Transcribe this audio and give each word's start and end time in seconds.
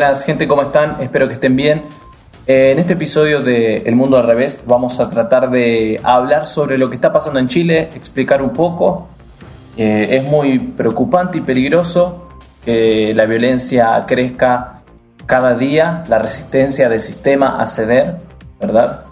Buenas 0.00 0.24
gente, 0.24 0.48
¿cómo 0.48 0.62
están? 0.62 0.96
Espero 1.02 1.28
que 1.28 1.34
estén 1.34 1.54
bien. 1.56 1.82
Eh, 2.46 2.72
en 2.72 2.78
este 2.78 2.94
episodio 2.94 3.42
de 3.42 3.82
El 3.82 3.96
Mundo 3.96 4.16
al 4.16 4.26
Revés 4.26 4.64
vamos 4.66 4.98
a 4.98 5.10
tratar 5.10 5.50
de 5.50 6.00
hablar 6.02 6.46
sobre 6.46 6.78
lo 6.78 6.88
que 6.88 6.94
está 6.94 7.12
pasando 7.12 7.38
en 7.38 7.48
Chile, 7.48 7.90
explicar 7.94 8.40
un 8.40 8.48
poco. 8.48 9.08
Eh, 9.76 10.08
es 10.12 10.24
muy 10.24 10.58
preocupante 10.58 11.36
y 11.36 11.40
peligroso 11.42 12.28
que 12.64 13.12
la 13.14 13.26
violencia 13.26 14.02
crezca 14.06 14.80
cada 15.26 15.54
día, 15.54 16.02
la 16.08 16.18
resistencia 16.18 16.88
del 16.88 17.02
sistema 17.02 17.60
a 17.60 17.66
ceder, 17.66 18.16
¿verdad? 18.58 19.04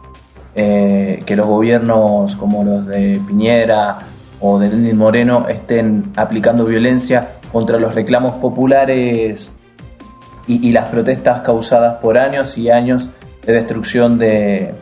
Eh, 0.55 1.23
que 1.27 1.37
los 1.37 1.46
gobiernos 1.46 2.34
como 2.34 2.65
los 2.65 2.87
de 2.87 3.20
Piñera 3.29 3.98
o 4.41 4.59
de 4.59 4.70
Lenín 4.70 4.96
Moreno 4.96 5.48
estén 5.51 6.12
aplicando 6.16 6.65
violencia 6.65 7.32
contra 7.52 7.79
los 7.79 7.95
reclamos 7.95 8.37
populares 8.37 9.51
y, 10.48 10.73
las 10.73 10.88
protestas 10.88 11.41
causadas 11.41 11.98
por 12.01 12.16
años 12.16 12.57
y 12.57 12.70
años 12.70 13.11
de 13.45 13.52
destrucción 13.52 14.19
de, 14.19 14.74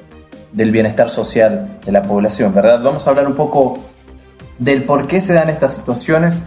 del 0.53 0.71
bienestar 0.71 1.11
social 1.11 1.79
de 1.85 1.93
la 1.93 2.03
población, 2.03 2.55
¿verdad? 2.55 2.81
Vamos 2.83 3.07
a 3.07 3.11
hablar 3.11 3.27
un 3.27 3.35
poco 3.35 3.79
del 4.59 4.85
por 4.85 5.07
qué 5.07 5.21
se 5.21 5.35
dan 5.35 5.51
estas 5.51 5.75
situaciones, 5.75 6.41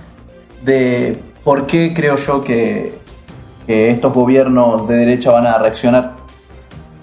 de 0.63 1.21
por 1.43 1.67
qué 1.67 1.93
creo 1.93 2.15
yo 2.15 2.41
que, 2.41 2.97
que 3.67 3.91
estos 3.91 4.13
gobiernos 4.13 4.87
de 4.87 4.95
derecha 4.95 5.31
van 5.31 5.45
a 5.45 5.57
reaccionar 5.57 6.13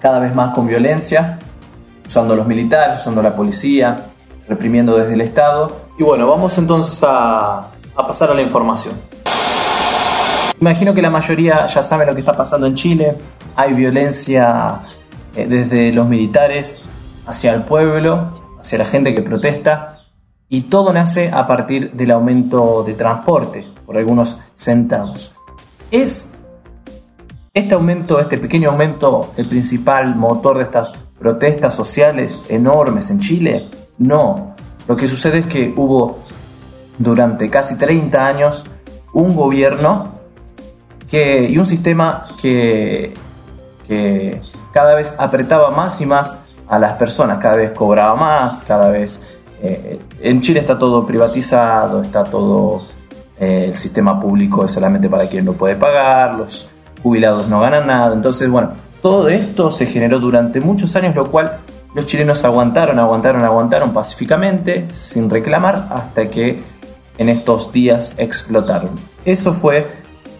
cada 0.01 0.19
vez 0.19 0.33
más 0.33 0.53
con 0.53 0.67
violencia, 0.67 1.37
usando 2.05 2.35
los 2.35 2.47
militares, 2.47 2.99
usando 2.99 3.21
la 3.21 3.35
policía, 3.35 3.97
reprimiendo 4.47 4.97
desde 4.97 5.13
el 5.13 5.21
Estado. 5.21 5.71
Y 5.99 6.03
bueno, 6.03 6.27
vamos 6.27 6.57
entonces 6.57 7.03
a, 7.03 7.71
a 7.95 8.07
pasar 8.07 8.31
a 8.31 8.33
la 8.33 8.41
información. 8.41 8.95
Imagino 10.59 10.93
que 10.93 11.03
la 11.03 11.11
mayoría 11.11 11.67
ya 11.67 11.83
sabe 11.83 12.05
lo 12.05 12.13
que 12.13 12.21
está 12.21 12.33
pasando 12.33 12.65
en 12.65 12.73
Chile. 12.73 13.15
Hay 13.55 13.73
violencia 13.73 14.79
eh, 15.35 15.45
desde 15.47 15.91
los 15.91 16.07
militares 16.07 16.79
hacia 17.27 17.53
el 17.53 17.63
pueblo, 17.63 18.55
hacia 18.59 18.79
la 18.79 18.85
gente 18.85 19.13
que 19.13 19.21
protesta. 19.21 19.99
Y 20.49 20.61
todo 20.61 20.93
nace 20.93 21.29
a 21.31 21.45
partir 21.45 21.91
del 21.91 22.09
aumento 22.11 22.83
de 22.83 22.93
transporte 22.93 23.67
por 23.85 23.97
algunos 23.97 24.39
centavos. 24.55 25.33
¿Es 25.91 26.39
este 27.53 27.75
aumento, 27.75 28.19
este 28.19 28.37
pequeño 28.37 28.71
aumento, 28.71 29.33
el 29.37 29.47
principal 29.47 30.15
motor 30.15 30.57
de 30.57 30.63
estas 30.63 30.93
protestas 31.19 31.75
sociales 31.75 32.45
enormes 32.49 33.11
en 33.11 33.19
Chile? 33.19 33.69
No. 33.99 34.55
Lo 34.87 34.95
que 34.95 35.07
sucede 35.07 35.39
es 35.39 35.45
que 35.45 35.71
hubo 35.77 36.19
durante 36.97 37.49
casi 37.51 37.75
30 37.75 38.25
años 38.25 38.65
un 39.13 39.35
gobierno 39.35 40.16
y 41.11 41.57
un 41.57 41.65
sistema 41.65 42.27
que, 42.41 43.13
cada 44.73 44.93
vez 44.93 45.15
apretaba 45.17 45.71
más 45.71 45.99
y 46.01 46.05
más 46.05 46.37
a 46.67 46.77
las 46.77 46.93
personas, 46.93 47.37
cada 47.37 47.55
vez 47.55 47.71
cobraba 47.71 48.15
más, 48.15 48.61
cada 48.61 48.89
vez... 48.89 49.37
Eh, 49.61 49.99
en 50.21 50.41
Chile 50.41 50.59
está 50.59 50.77
todo 50.77 51.05
privatizado, 51.05 52.03
está 52.03 52.23
todo... 52.23 52.85
Eh, 53.39 53.65
el 53.67 53.75
sistema 53.75 54.19
público 54.19 54.65
es 54.65 54.71
solamente 54.71 55.09
para 55.09 55.27
quien 55.27 55.45
lo 55.45 55.53
puede 55.53 55.75
pagar, 55.75 56.35
los 56.35 56.67
jubilados 57.01 57.47
no 57.47 57.59
ganan 57.59 57.87
nada, 57.87 58.15
entonces 58.15 58.49
bueno, 58.49 58.71
todo 59.01 59.29
esto 59.29 59.71
se 59.71 59.85
generó 59.85 60.19
durante 60.19 60.59
muchos 60.59 60.95
años, 60.95 61.15
lo 61.15 61.29
cual 61.29 61.59
los 61.93 62.05
chilenos 62.05 62.43
aguantaron, 62.43 62.99
aguantaron, 62.99 63.43
aguantaron 63.43 63.93
pacíficamente, 63.93 64.87
sin 64.91 65.29
reclamar, 65.29 65.87
hasta 65.91 66.29
que 66.29 66.59
en 67.17 67.29
estos 67.29 67.71
días 67.71 68.13
explotaron. 68.17 68.91
Eso 69.23 69.53
fue 69.53 69.87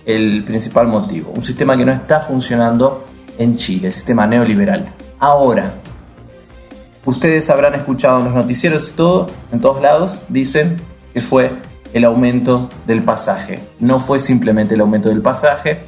el 0.08 0.42
principal 0.46 0.88
motivo. 0.88 1.32
Un 1.36 1.44
sistema 1.44 1.76
que 1.76 1.86
no 1.86 1.92
está 1.92 2.22
funcionando 2.22 3.06
en 3.38 3.58
Chile, 3.58 3.88
el 3.88 3.94
sistema 3.94 4.26
neoliberal. 4.26 4.88
Ahora, 5.20 5.74
ustedes 7.04 7.50
habrán 7.50 7.76
escuchado 7.76 8.20
en 8.20 8.26
los 8.26 8.34
noticieros 8.34 8.90
y 8.90 8.94
todo, 8.94 9.30
en 9.52 9.60
todos 9.60 9.82
lados, 9.82 10.22
dicen 10.30 10.78
que 11.14 11.20
fue 11.20 11.52
el 11.94 12.06
aumento 12.06 12.70
del 12.86 13.04
pasaje. 13.04 13.60
No 13.80 14.00
fue 14.00 14.20
simplemente 14.20 14.76
el 14.76 14.82
aumento 14.82 15.10
del 15.10 15.22
pasaje. 15.22 15.80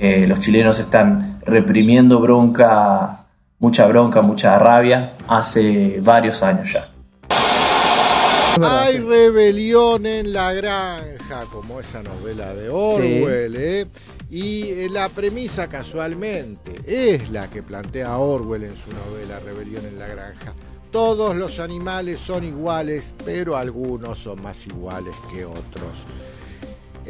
Eh, 0.00 0.26
los 0.26 0.40
chilenos 0.40 0.80
están 0.80 1.38
reprimiendo 1.46 2.18
bronca, 2.18 3.28
mucha 3.60 3.86
bronca, 3.86 4.20
mucha 4.20 4.58
rabia, 4.58 5.12
hace 5.28 6.00
varios 6.02 6.42
años 6.42 6.72
ya. 6.72 6.88
Hay 8.62 8.98
rebelión 8.98 10.06
en 10.06 10.32
la 10.32 10.52
granja, 10.52 11.44
como 11.52 11.80
esa 11.80 12.02
novela 12.02 12.54
de 12.54 12.68
Orwell, 12.68 13.56
¿eh? 13.56 13.86
Y 14.30 14.70
eh, 14.70 14.88
la 14.90 15.08
premisa 15.08 15.68
casualmente 15.68 16.72
es 16.86 17.30
la 17.30 17.48
que 17.48 17.62
plantea 17.62 18.18
Orwell 18.18 18.64
en 18.64 18.76
su 18.76 18.90
novela 18.92 19.40
Rebelión 19.40 19.86
en 19.86 19.98
la 19.98 20.06
granja. 20.06 20.52
Todos 20.90 21.34
los 21.36 21.58
animales 21.60 22.20
son 22.20 22.44
iguales, 22.44 23.12
pero 23.24 23.56
algunos 23.56 24.18
son 24.18 24.42
más 24.42 24.66
iguales 24.66 25.14
que 25.32 25.44
otros. 25.44 26.04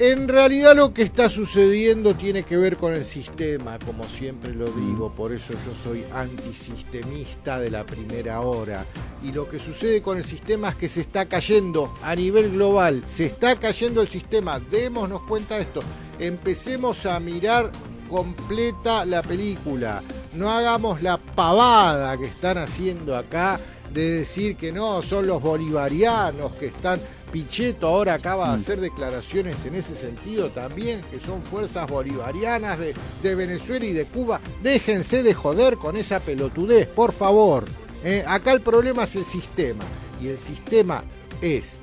En 0.01 0.29
realidad 0.29 0.77
lo 0.77 0.95
que 0.95 1.03
está 1.03 1.29
sucediendo 1.29 2.15
tiene 2.15 2.45
que 2.45 2.57
ver 2.57 2.77
con 2.77 2.95
el 2.95 3.05
sistema, 3.05 3.81
como 3.85 4.05
siempre 4.05 4.55
lo 4.55 4.67
digo, 4.67 5.11
por 5.11 5.33
eso 5.33 5.55
yo 5.55 5.75
soy 5.83 6.05
antisistemista 6.15 7.59
de 7.59 7.69
la 7.69 7.85
primera 7.85 8.41
hora. 8.41 8.87
Y 9.25 9.33
lo 9.33 9.49
que 9.49 9.59
sucede 9.59 10.01
con 10.01 10.17
el 10.17 10.25
sistema 10.25 10.69
es 10.69 10.77
que 10.77 10.89
se 10.89 11.01
está 11.01 11.27
cayendo 11.27 11.99
a 12.01 12.15
nivel 12.15 12.53
global, 12.53 13.03
se 13.09 13.27
está 13.27 13.57
cayendo 13.57 14.01
el 14.01 14.07
sistema, 14.07 14.61
démonos 14.61 15.23
cuenta 15.23 15.57
de 15.57 15.63
esto, 15.63 15.81
empecemos 16.21 17.05
a 17.05 17.19
mirar 17.19 17.73
completa 18.09 19.05
la 19.05 19.21
película, 19.23 20.01
no 20.33 20.49
hagamos 20.49 21.03
la 21.03 21.17
pavada 21.17 22.17
que 22.17 22.27
están 22.27 22.59
haciendo 22.59 23.17
acá 23.17 23.59
de 23.93 24.19
decir 24.19 24.57
que 24.57 24.71
no, 24.71 25.03
son 25.03 25.27
los 25.27 25.43
bolivarianos 25.43 26.53
que 26.53 26.67
están 26.67 27.01
Pichetto 27.33 27.87
ahora 27.87 28.15
acaba 28.15 28.51
de 28.51 28.57
mm. 28.57 28.61
hacer 28.61 28.81
declaraciones 28.81 29.65
en 29.67 29.75
ese 29.75 29.95
sentido 29.95 30.51
también, 30.51 31.03
que 31.11 31.21
son 31.21 31.43
fuerzas 31.43 31.89
bolivarianas 31.89 32.79
de, 32.79 33.35
Venezuela 33.35 33.85
y 33.85 33.93
de 33.93 34.05
Cuba. 34.05 34.41
Déjense 34.63 35.23
de 35.23 35.35
joder 35.35 35.77
con 35.77 35.97
esa 35.97 36.21
pelotudez, 36.21 36.87
por 36.89 37.13
favor. 37.13 37.65
Eh, 38.05 38.25
acá 38.27 38.53
el 38.53 38.63
problema 38.63 39.05
es 39.05 39.17
el 39.17 39.25
sistema. 39.25 39.85
Y 40.21 40.29
el 40.29 40.39
sistema 40.39 41.05
es 41.41 41.79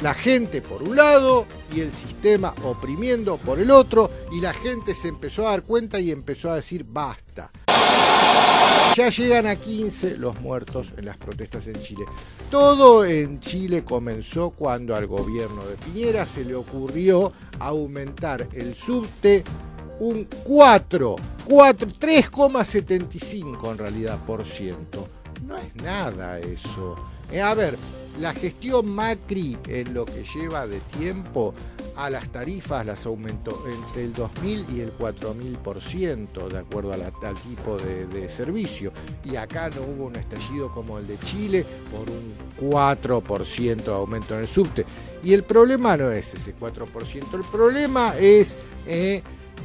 la 0.00 0.14
gente 0.14 0.60
por 0.60 0.82
un 0.82 0.96
lado 0.96 1.46
y 1.74 1.80
el 1.80 1.92
sistema 1.92 2.54
oprimiendo 2.62 3.36
por 3.36 3.58
el 3.58 3.70
otro. 3.70 4.10
Y 4.32 4.40
la 4.40 4.54
gente 4.54 4.94
se 4.94 5.08
empezó 5.08 5.46
a 5.46 5.50
dar 5.50 5.62
cuenta 5.62 6.00
y 6.00 6.10
empezó 6.10 6.50
a 6.50 6.56
decir 6.56 6.84
basta. 6.88 7.50
Ya 8.96 9.08
llegan 9.08 9.46
a 9.46 9.56
15 9.56 10.18
los 10.18 10.40
muertos 10.40 10.92
en 10.96 11.06
las 11.06 11.16
protestas 11.16 11.66
en 11.66 11.82
Chile. 11.82 12.04
Todo 12.48 13.04
en 13.04 13.40
Chile 13.40 13.82
comenzó 13.84 14.50
cuando 14.50 14.94
al 14.94 15.08
gobierno 15.08 15.66
de 15.66 15.74
Piñera 15.74 16.26
se 16.26 16.44
le 16.44 16.54
ocurrió 16.54 17.32
aumentar 17.58 18.46
el 18.52 18.76
subte 18.76 19.42
un 19.98 20.28
4, 20.44 21.16
4 21.44 21.88
3,75 21.88 23.70
en 23.72 23.78
realidad 23.78 24.24
por 24.24 24.44
ciento. 24.44 25.08
No 25.42 25.56
es 25.56 25.74
nada 25.76 26.38
eso. 26.38 26.96
Eh, 27.30 27.40
a 27.40 27.54
ver, 27.54 27.76
la 28.20 28.32
gestión 28.32 28.88
Macri 28.88 29.58
en 29.66 29.92
lo 29.92 30.04
que 30.04 30.24
lleva 30.34 30.66
de 30.66 30.80
tiempo 30.98 31.54
a 31.96 32.10
las 32.10 32.28
tarifas 32.30 32.84
las 32.84 33.06
aumentó 33.06 33.64
entre 33.68 34.04
el 34.04 34.14
2.000 34.14 34.64
y 34.74 34.80
el 34.80 34.96
4.000% 34.98 36.48
de 36.48 36.58
acuerdo 36.58 36.92
al 36.92 37.02
tipo 37.42 37.76
de, 37.76 38.28
servicio. 38.30 38.92
Y 39.24 39.36
acá 39.36 39.70
no 39.70 39.82
hubo 39.82 40.06
un 40.06 40.16
estallido 40.16 40.72
como 40.72 40.98
el 40.98 41.06
de 41.06 41.18
Chile 41.18 41.64
por 41.90 42.08
un 42.10 42.70
4% 42.70 43.84
de 43.84 43.92
aumento 43.92 44.34
en 44.34 44.40
el 44.40 44.48
subte. 44.48 44.84
Y 45.22 45.32
el 45.32 45.44
problema 45.44 45.96
no 45.96 46.10
es 46.10 46.34
ese 46.34 46.54
4%, 46.56 47.34
el 47.34 47.44
problema 47.50 48.14
es 48.18 48.56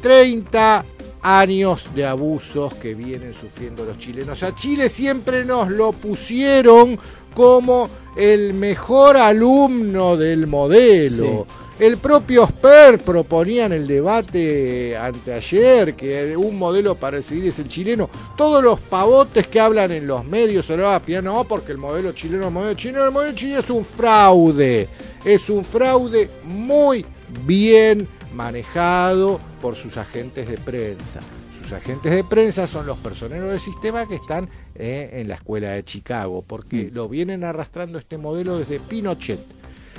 30 0.01 0.85
eh, 0.87 0.98
años 1.21 1.85
de 1.95 2.05
abusos 2.05 2.73
que 2.75 2.95
vienen 2.95 3.33
sufriendo 3.33 3.85
los 3.85 3.97
chilenos. 3.97 4.43
A 4.43 4.55
Chile 4.55 4.89
siempre 4.89 5.45
nos 5.45 5.69
lo 5.69 5.91
pusieron 5.91 6.97
como 7.33 7.89
el 8.15 8.53
mejor 8.53 9.17
alumno 9.17 10.17
del 10.17 10.47
modelo. 10.47 11.45
El 11.79 11.97
propio 11.97 12.45
Sper 12.45 12.99
proponía 12.99 13.65
en 13.65 13.71
el 13.71 13.87
debate 13.87 14.97
anteayer 14.97 15.95
que 15.95 16.35
un 16.35 16.57
modelo 16.57 16.95
para 16.95 17.21
seguir 17.21 17.45
es 17.45 17.59
el 17.59 17.69
chileno. 17.69 18.09
Todos 18.35 18.61
los 18.61 18.81
pavotes 18.81 19.47
que 19.47 19.61
hablan 19.61 19.93
en 19.93 20.05
los 20.05 20.25
medios 20.25 20.65
se 20.65 20.75
lo 20.75 20.83
va 20.83 20.95
a 20.97 21.21
no, 21.21 21.45
porque 21.45 21.71
el 21.71 21.77
modelo 21.77 22.11
chileno, 22.11 22.47
el 22.47 22.53
modelo 22.53 22.73
chileno, 22.73 23.05
el 23.05 23.11
modelo 23.11 23.33
chileno 23.33 23.59
es 23.59 23.69
un 23.69 23.85
fraude. 23.85 24.89
Es 25.23 25.49
un 25.49 25.63
fraude 25.63 26.29
muy 26.43 27.05
bien 27.45 28.09
manejado 28.33 29.39
por 29.61 29.75
sus 29.75 29.97
agentes 29.97 30.47
de 30.47 30.57
prensa. 30.57 31.19
Sus 31.61 31.73
agentes 31.73 32.11
de 32.13 32.23
prensa 32.23 32.67
son 32.67 32.85
los 32.85 32.97
personeros 32.97 33.49
del 33.49 33.59
sistema 33.59 34.07
que 34.07 34.15
están 34.15 34.49
eh, 34.75 35.09
en 35.13 35.27
la 35.27 35.35
escuela 35.35 35.71
de 35.71 35.83
Chicago, 35.83 36.43
porque 36.45 36.89
mm. 36.89 36.95
lo 36.95 37.09
vienen 37.09 37.43
arrastrando 37.43 37.99
este 37.99 38.17
modelo 38.17 38.57
desde 38.57 38.79
Pinochet 38.79 39.39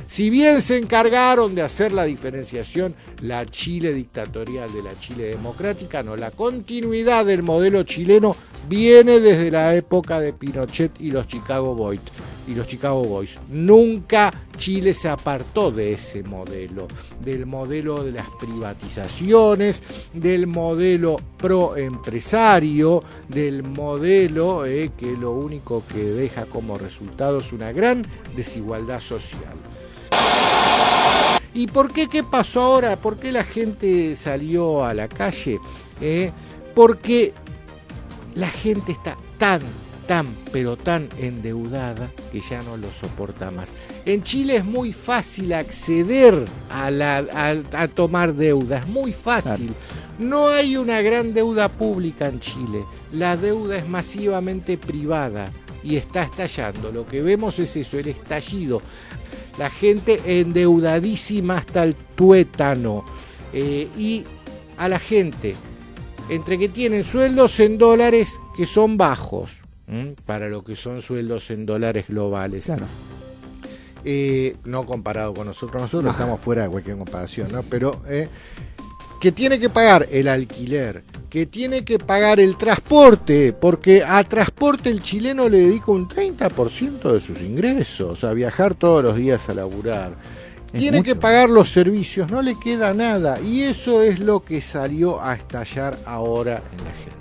Si 0.07 0.31
bien 0.31 0.63
se 0.63 0.79
encargaron 0.79 1.55
de 1.55 1.63
hacer 1.63 1.93
la 1.93 2.05
diferenciación, 2.05 2.95
la 3.21 3.45
Chile 3.47 3.93
dictatorial 3.93 4.73
de 4.73 4.83
la 4.83 4.99
Chile 4.99 5.25
democrática, 5.25 6.03
no, 6.03 6.17
la 6.17 6.31
continuidad 6.31 7.27
del 7.27 7.43
modelo 7.43 7.83
chileno 7.83 8.35
viene 8.69 9.21
desde 9.21 9.51
la 9.51 9.75
época 9.75 10.21
de 10.21 10.33
Pinochet 10.33 10.93
y 10.99 11.11
los 11.11 11.27
Chicago 11.27 11.75
Boys. 11.75 12.01
Y 12.49 12.55
los 12.55 12.67
Chicago 12.67 13.03
Boys. 13.05 13.39
Nunca 13.49 14.33
Chile 14.57 14.95
se 14.95 15.09
apartó 15.09 15.71
de 15.71 15.93
ese 15.93 16.23
modelo, 16.23 16.89
del 17.23 17.47
modelo 17.47 18.03
de 18.03 18.13
las 18.13 18.27
privatizaciones, 18.39 19.83
del 20.13 20.47
modelo 20.47 21.17
pro 21.37 21.77
empresario, 21.77 23.03
del 23.29 23.63
modelo 23.63 24.67
eh, 24.67 24.91
que 24.97 25.17
lo 25.17 25.33
único 25.33 25.83
que 25.87 26.03
deja 26.03 26.47
como 26.47 26.77
resultado 26.77 27.39
es 27.41 27.53
una 27.53 27.73
gran 27.73 28.05
desigualdad 28.35 29.01
social. 29.01 29.55
¿Y 31.53 31.67
por 31.67 31.93
qué? 31.93 32.09
¿Qué 32.09 32.23
pasó 32.23 32.63
ahora? 32.63 32.97
¿Por 32.97 33.17
qué 33.17 33.33
la 33.33 33.45
gente 33.45 34.15
salió 34.15 34.85
a 34.85 34.95
la 34.95 35.09
calle? 35.09 35.59
Eh, 36.01 36.31
porque 36.75 37.33
la 38.35 38.49
gente 38.49 38.93
está 38.93 39.17
tan, 39.39 39.61
tan, 40.11 40.35
pero 40.51 40.77
tan 40.77 41.09
endeudada 41.19 42.11
que 42.33 42.41
ya 42.41 42.63
no 42.63 42.77
lo 42.77 42.91
soporta 42.91 43.53
más. 43.53 43.69
En 44.05 44.25
Chile 44.25 44.57
es 44.57 44.65
muy 44.65 44.93
fácil 44.93 45.53
acceder 45.53 46.47
a, 46.69 47.87
tomar 47.95 48.35
deuda, 48.35 48.79
es 48.79 48.89
muy 48.89 49.13
fácil. 49.13 49.73
No 50.19 50.49
hay 50.49 50.77
una 50.77 51.01
gran 51.01 51.33
deuda 51.33 51.69
pública 51.69 52.27
en 52.27 52.41
Chile, 52.41 52.85
la 53.13 53.37
deuda 53.37 53.77
es 53.77 53.89
masivamente 53.89 54.77
privada 54.77 55.53
y 55.85 55.95
está 55.95 56.25
estallando. 56.25 56.91
Lo 56.91 57.07
que 57.07 57.23
vemos 57.23 57.61
es 57.61 57.77
eso, 57.77 57.97
el 57.97 58.09
estallido. 58.09 58.83
La 59.61 59.71
gente 59.71 60.41
endeudadísima 60.41 61.59
hasta 61.59 61.85
el 61.85 61.95
tuétano. 61.95 63.05
Eh, 63.53 63.89
y 63.97 64.25
a 64.77 64.89
la 64.89 64.99
gente, 64.99 65.55
entre 66.29 66.59
que 66.59 66.69
tienen 66.69 67.05
sueldos 67.05 67.61
en 67.61 67.79
dólares 67.79 68.41
que 68.57 68.67
son 68.67 68.97
bajos, 68.97 69.61
para 70.25 70.49
lo 70.49 70.65
que 70.65 70.77
son 70.77 71.01
sueldos 71.01 71.51
en 71.51 71.67
dólares 71.67 72.07
globales. 72.09 72.65
Claro. 72.67 72.87
Eh, 74.05 74.57
no 74.65 74.87
comparado 74.87 75.35
con 75.35 75.47
nosotros, 75.47 75.83
nosotros 75.83 76.13
estamos 76.13 76.41
fuera 76.41 76.63
de 76.63 76.71
cualquier 76.71 76.97
comparación, 76.97 77.53
¿no? 77.53 77.63
Pero 77.65 78.03
eh, 78.09 78.29
que 79.21 79.33
tiene 79.33 79.61
que 79.61 79.69
pagar 79.69 80.09
el 80.11 80.29
alquiler, 80.29 81.05
que 81.29 81.45
tiene 81.45 81.85
que 81.85 81.99
pagar 81.99 82.41
el 82.41 82.57
transporte, 82.57 83.53
porque 83.53 84.03
a 84.03 84.25
transporte 84.25 84.89
el 84.89 85.03
chileno 85.03 85.49
le 85.49 85.59
dedica 85.59 85.93
un 85.93 86.09
30% 86.09 87.13
de 87.13 87.21
sus 87.21 87.41
ingresos, 87.43 88.25
a 88.25 88.33
viajar 88.33 88.75
todos 88.75 89.05
los 89.05 89.17
días 89.17 89.49
a 89.51 89.55
laburar. 89.55 90.15
tiene 90.73 91.03
que 91.03 91.17
pagar 91.17 91.51
los 91.51 91.71
servicios, 91.71 92.31
no 92.31 92.41
le 92.41 92.55
queda 92.59 92.95
nada. 92.95 93.41
Y 93.41 93.63
eso 93.63 94.03
es 94.03 94.21
lo 94.21 94.43
que 94.43 94.63
salió 94.63 95.23
a 95.23 95.35
estallar 95.35 95.99
ahora 96.07 96.63
en 96.73 96.85
la 96.85 96.93
gente. 96.93 97.20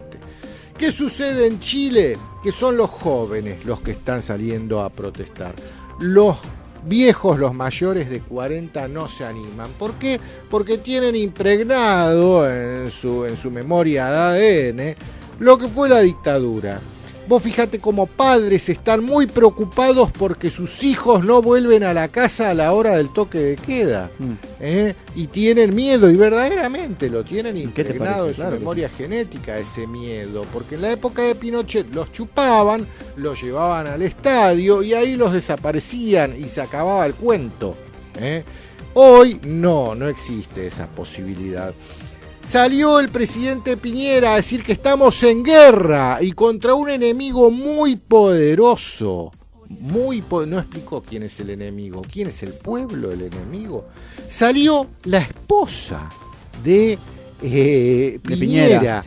¿Qué 0.79 0.93
sucede 0.93 1.45
en 1.45 1.59
Chile? 1.59 2.17
Que 2.41 2.53
son 2.53 2.77
los 2.77 2.89
jóvenes 2.89 3.65
los 3.65 3.81
que 3.81 3.91
están 3.91 4.23
saliendo 4.23 4.79
a 4.79 4.89
protestar. 4.89 5.53
Los 5.99 6.37
viejos, 6.85 7.37
los 7.37 7.53
mayores 7.53 8.09
de 8.09 8.21
40 8.21 8.87
no 8.87 9.09
se 9.09 9.25
animan. 9.25 9.71
¿Por 9.77 9.95
qué? 9.95 10.21
Porque 10.49 10.77
tienen 10.77 11.17
impregnado 11.17 12.49
en 12.49 12.89
su, 12.91 13.25
en 13.25 13.35
su 13.35 13.51
memoria 13.51 14.31
de 14.31 14.71
ADN 14.71 14.95
lo 15.39 15.57
que 15.57 15.67
fue 15.67 15.89
la 15.89 15.99
dictadura. 15.99 16.79
Vos 17.29 17.43
fíjate 17.43 17.77
como 17.77 18.07
padres 18.07 18.69
están 18.69 19.03
muy 19.03 19.27
preocupados 19.27 20.11
porque 20.11 20.49
sus 20.49 20.83
hijos 20.83 21.23
no 21.23 21.43
vuelven 21.43 21.83
a 21.83 21.93
la 21.93 22.07
casa 22.07 22.49
a 22.49 22.55
la 22.55 22.73
hora 22.73 22.97
del 22.97 23.13
toque 23.13 23.37
de 23.37 23.55
queda. 23.55 24.09
Mm. 24.17 24.31
¿eh? 24.59 24.95
Y 25.13 25.27
tienen 25.27 25.75
miedo, 25.75 26.09
y 26.09 26.15
verdaderamente 26.15 27.07
lo 27.07 27.23
tienen 27.23 27.55
impregnado 27.55 28.29
en 28.29 28.33
su 28.33 28.43
memoria 28.45 28.89
genética 28.89 29.59
ese 29.59 29.85
miedo. 29.85 30.43
Porque 30.51 30.73
en 30.73 30.81
la 30.81 30.91
época 30.91 31.21
de 31.21 31.35
Pinochet 31.35 31.93
los 31.93 32.11
chupaban, 32.11 32.87
los 33.15 33.39
llevaban 33.39 33.85
al 33.85 34.01
estadio 34.01 34.81
y 34.81 34.95
ahí 34.95 35.15
los 35.15 35.31
desaparecían 35.31 36.35
y 36.35 36.45
se 36.45 36.61
acababa 36.61 37.05
el 37.05 37.13
cuento. 37.13 37.75
¿eh? 38.19 38.43
Hoy 38.95 39.39
no, 39.43 39.93
no 39.93 40.07
existe 40.07 40.65
esa 40.65 40.87
posibilidad. 40.87 41.75
Salió 42.49 42.99
el 42.99 43.09
presidente 43.09 43.77
Piñera 43.77 44.33
a 44.33 44.37
decir 44.37 44.63
que 44.63 44.71
estamos 44.71 45.21
en 45.21 45.43
guerra 45.43 46.17
y 46.19 46.31
contra 46.31 46.73
un 46.73 46.89
enemigo 46.89 47.51
muy 47.51 47.95
poderoso. 47.95 49.31
Muy 49.69 50.23
no 50.47 50.57
explicó 50.57 51.03
quién 51.03 51.21
es 51.21 51.39
el 51.41 51.51
enemigo, 51.51 52.01
quién 52.11 52.29
es 52.29 52.41
el 52.41 52.53
pueblo 52.53 53.11
el 53.11 53.21
enemigo. 53.21 53.85
Salió 54.27 54.87
la 55.03 55.19
esposa 55.19 56.09
de 56.63 56.97
eh, 57.43 58.19
Piñera, 58.23 59.03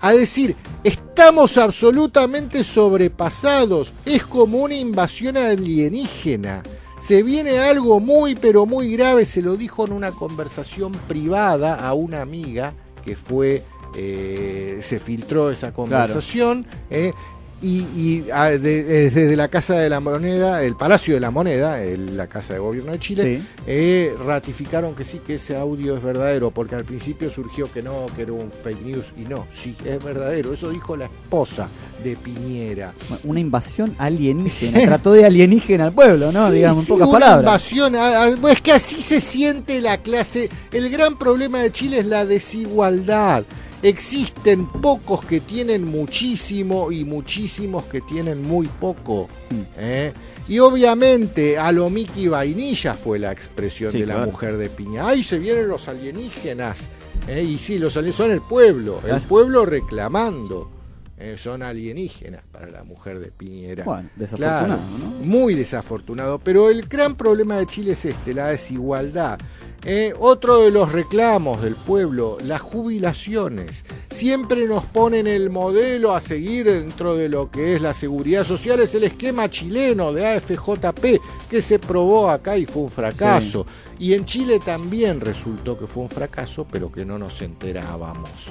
a 0.00 0.12
decir, 0.14 0.56
estamos 0.82 1.58
absolutamente 1.58 2.64
sobrepasados, 2.64 3.92
es 4.06 4.24
como 4.24 4.60
una 4.60 4.74
invasión 4.74 5.36
alienígena. 5.36 6.62
Se 6.96 7.22
viene 7.22 7.58
algo 7.58 8.00
muy 8.00 8.34
pero 8.36 8.64
muy 8.64 8.90
grave, 8.90 9.26
se 9.26 9.42
lo 9.42 9.58
dijo 9.58 9.86
en 9.86 9.92
una 9.92 10.12
conversación 10.12 10.92
privada 11.06 11.74
a 11.74 11.92
una 11.92 12.22
amiga 12.22 12.72
que 13.06 13.14
fue, 13.14 13.62
eh, 13.94 14.80
se 14.82 14.98
filtró 14.98 15.50
esa 15.52 15.72
conversación. 15.72 16.66
Eh, 16.90 17.12
y, 17.62 18.24
ah, 18.32 18.50
desde 18.50 19.34
la 19.34 19.48
Casa 19.48 19.74
de 19.76 19.88
la 19.88 20.00
Moneda, 20.00 20.62
el 20.62 20.76
Palacio 20.76 21.14
de 21.14 21.20
la 21.20 21.30
Moneda, 21.30 21.78
la 21.84 22.26
Casa 22.26 22.52
de 22.52 22.58
Gobierno 22.58 22.92
de 22.92 22.98
Chile, 22.98 23.42
eh, 23.66 24.14
ratificaron 24.24 24.94
que 24.94 25.04
sí, 25.04 25.20
que 25.26 25.36
ese 25.36 25.56
audio 25.56 25.96
es 25.96 26.02
verdadero, 26.02 26.50
porque 26.50 26.74
al 26.74 26.84
principio 26.84 27.30
surgió 27.30 27.72
que 27.72 27.82
no, 27.82 28.06
que 28.14 28.22
era 28.22 28.32
un 28.32 28.50
fake 28.50 28.82
news, 28.82 29.06
y 29.16 29.22
no, 29.22 29.46
sí, 29.50 29.74
es 29.84 30.02
verdadero. 30.04 30.52
Eso 30.52 30.70
dijo 30.70 30.96
la 30.96 31.06
esposa 31.06 31.68
de 32.04 32.14
Piñera. 32.16 32.92
Una 33.24 33.40
invasión 33.40 33.94
alienígena, 33.98 34.80
trató 34.84 35.12
de 35.12 35.24
alienígena 35.24 35.86
al 35.86 35.92
pueblo, 35.92 36.30
¿no? 36.32 36.50
Digamos, 36.50 36.84
en 36.84 36.88
pocas 36.88 37.08
una 37.08 37.18
palabras. 37.18 37.72
Invasión, 37.72 38.48
es 38.50 38.60
que 38.60 38.72
así 38.72 39.00
se 39.00 39.20
siente 39.20 39.80
la 39.80 39.96
clase. 39.98 40.50
El 40.72 40.90
gran 40.90 41.18
problema 41.18 41.60
de 41.60 41.72
Chile 41.72 42.00
es 42.00 42.06
la 42.06 42.26
desigualdad. 42.26 43.44
Existen 43.82 44.66
pocos 44.66 45.24
que 45.24 45.40
tienen 45.40 45.84
muchísimo 45.84 46.90
y 46.90 47.04
muchísimos 47.04 47.84
que 47.84 48.00
tienen 48.00 48.42
muy 48.42 48.66
poco. 48.66 49.28
¿eh? 49.76 50.12
Y 50.48 50.58
obviamente 50.58 51.58
a 51.58 51.72
lo 51.72 51.90
Vainilla 52.28 52.94
fue 52.94 53.18
la 53.18 53.32
expresión 53.32 53.92
de 53.92 54.06
la 54.06 54.24
mujer 54.24 54.56
de 54.56 54.70
Piña. 54.70 55.08
¡Ay, 55.08 55.22
se 55.22 55.38
vienen 55.38 55.68
los 55.68 55.88
alienígenas! 55.88 56.88
¿eh? 57.28 57.42
Y 57.42 57.58
sí, 57.58 57.78
los 57.78 57.96
alienígenas 57.96 58.26
son 58.26 58.30
el 58.32 58.42
pueblo, 58.42 59.00
el 59.06 59.20
pueblo 59.22 59.66
reclamando. 59.66 60.70
¿eh? 61.18 61.36
son 61.38 61.62
alienígenas 61.62 62.42
para 62.50 62.70
la 62.70 62.84
mujer 62.84 63.18
de 63.18 63.30
Piñera. 63.30 63.84
Bueno, 63.84 64.08
desafortunado, 64.16 64.80
Muy 65.22 65.54
desafortunado. 65.54 66.38
Pero 66.38 66.70
el 66.70 66.86
gran 66.86 67.14
problema 67.16 67.56
de 67.56 67.66
Chile 67.66 67.92
es 67.92 68.04
este, 68.04 68.34
la 68.34 68.48
desigualdad. 68.48 69.38
Eh, 69.88 70.12
otro 70.18 70.62
de 70.62 70.72
los 70.72 70.90
reclamos 70.90 71.62
del 71.62 71.76
pueblo, 71.76 72.38
las 72.44 72.60
jubilaciones. 72.60 73.84
Siempre 74.10 74.66
nos 74.66 74.84
ponen 74.84 75.28
el 75.28 75.48
modelo 75.48 76.12
a 76.12 76.20
seguir 76.20 76.66
dentro 76.66 77.14
de 77.14 77.28
lo 77.28 77.52
que 77.52 77.76
es 77.76 77.80
la 77.80 77.94
seguridad 77.94 78.44
social, 78.44 78.80
es 78.80 78.96
el 78.96 79.04
esquema 79.04 79.48
chileno 79.48 80.12
de 80.12 80.26
AFJP 80.26 81.20
que 81.48 81.62
se 81.62 81.78
probó 81.78 82.28
acá 82.28 82.58
y 82.58 82.66
fue 82.66 82.82
un 82.82 82.90
fracaso. 82.90 83.64
Y 83.96 84.14
en 84.14 84.24
Chile 84.24 84.58
también 84.58 85.20
resultó 85.20 85.78
que 85.78 85.86
fue 85.86 86.02
un 86.02 86.08
fracaso, 86.08 86.66
pero 86.68 86.90
que 86.90 87.04
no 87.04 87.16
nos 87.16 87.40
enterábamos. 87.40 88.48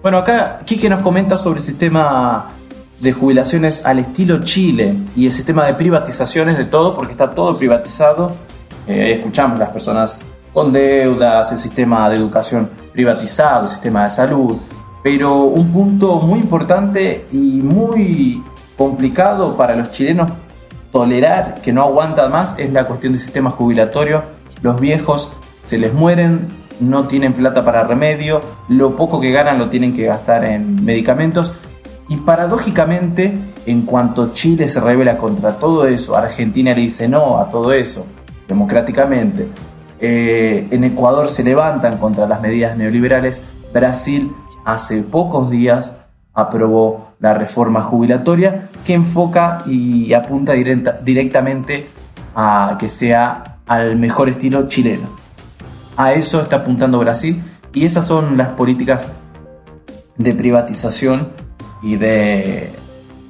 Bueno, 0.00 0.16
acá 0.16 0.60
Quique 0.64 0.88
nos 0.88 1.02
comenta 1.02 1.36
sobre 1.36 1.58
el 1.58 1.66
sistema 1.66 2.50
de 2.98 3.12
jubilaciones 3.12 3.84
al 3.84 3.98
estilo 3.98 4.42
Chile 4.42 4.96
y 5.14 5.26
el 5.26 5.32
sistema 5.32 5.66
de 5.66 5.74
privatizaciones 5.74 6.56
de 6.56 6.64
todo, 6.64 6.96
porque 6.96 7.12
está 7.12 7.34
todo 7.34 7.58
privatizado 7.58 8.48
eh, 8.90 9.12
escuchamos 9.12 9.58
las 9.58 9.68
personas 9.68 10.22
con 10.52 10.72
deudas, 10.72 11.52
el 11.52 11.58
sistema 11.58 12.10
de 12.10 12.16
educación 12.16 12.68
privatizado, 12.92 13.64
el 13.64 13.68
sistema 13.70 14.02
de 14.02 14.10
salud, 14.10 14.58
pero 15.02 15.44
un 15.44 15.70
punto 15.70 16.16
muy 16.16 16.40
importante 16.40 17.26
y 17.30 17.60
muy 17.62 18.42
complicado 18.76 19.56
para 19.56 19.76
los 19.76 19.92
chilenos 19.92 20.32
tolerar, 20.90 21.60
que 21.62 21.72
no 21.72 21.82
aguantan 21.82 22.32
más, 22.32 22.58
es 22.58 22.72
la 22.72 22.86
cuestión 22.86 23.12
del 23.12 23.22
sistema 23.22 23.50
jubilatorio. 23.50 24.24
Los 24.60 24.80
viejos 24.80 25.30
se 25.62 25.78
les 25.78 25.94
mueren, 25.94 26.48
no 26.80 27.06
tienen 27.06 27.34
plata 27.34 27.64
para 27.64 27.84
remedio, 27.84 28.40
lo 28.68 28.96
poco 28.96 29.20
que 29.20 29.30
ganan 29.30 29.58
lo 29.58 29.68
tienen 29.68 29.94
que 29.94 30.06
gastar 30.06 30.44
en 30.44 30.84
medicamentos. 30.84 31.52
Y 32.08 32.16
paradójicamente, 32.16 33.38
en 33.66 33.82
cuanto 33.82 34.32
Chile 34.32 34.68
se 34.68 34.80
revela 34.80 35.16
contra 35.16 35.58
todo 35.58 35.86
eso, 35.86 36.16
Argentina 36.16 36.74
le 36.74 36.80
dice 36.80 37.08
no 37.08 37.38
a 37.38 37.50
todo 37.50 37.72
eso, 37.72 38.04
democráticamente. 38.50 39.46
Eh, 40.00 40.66
en 40.70 40.84
Ecuador 40.84 41.28
se 41.28 41.44
levantan 41.44 41.96
contra 41.98 42.26
las 42.26 42.40
medidas 42.40 42.76
neoliberales. 42.76 43.44
Brasil 43.72 44.30
hace 44.64 45.02
pocos 45.02 45.50
días 45.50 45.96
aprobó 46.34 47.12
la 47.20 47.32
reforma 47.34 47.82
jubilatoria 47.82 48.68
que 48.84 48.94
enfoca 48.94 49.58
y 49.66 50.12
apunta 50.12 50.52
directamente 50.54 51.88
a 52.34 52.76
que 52.78 52.88
sea 52.88 53.58
al 53.66 53.96
mejor 53.96 54.28
estilo 54.28 54.68
chileno. 54.68 55.08
A 55.96 56.12
eso 56.12 56.40
está 56.40 56.56
apuntando 56.56 56.98
Brasil 56.98 57.40
y 57.72 57.84
esas 57.84 58.06
son 58.06 58.36
las 58.36 58.48
políticas 58.48 59.10
de 60.16 60.34
privatización 60.34 61.28
y 61.82 61.96
de, 61.96 62.72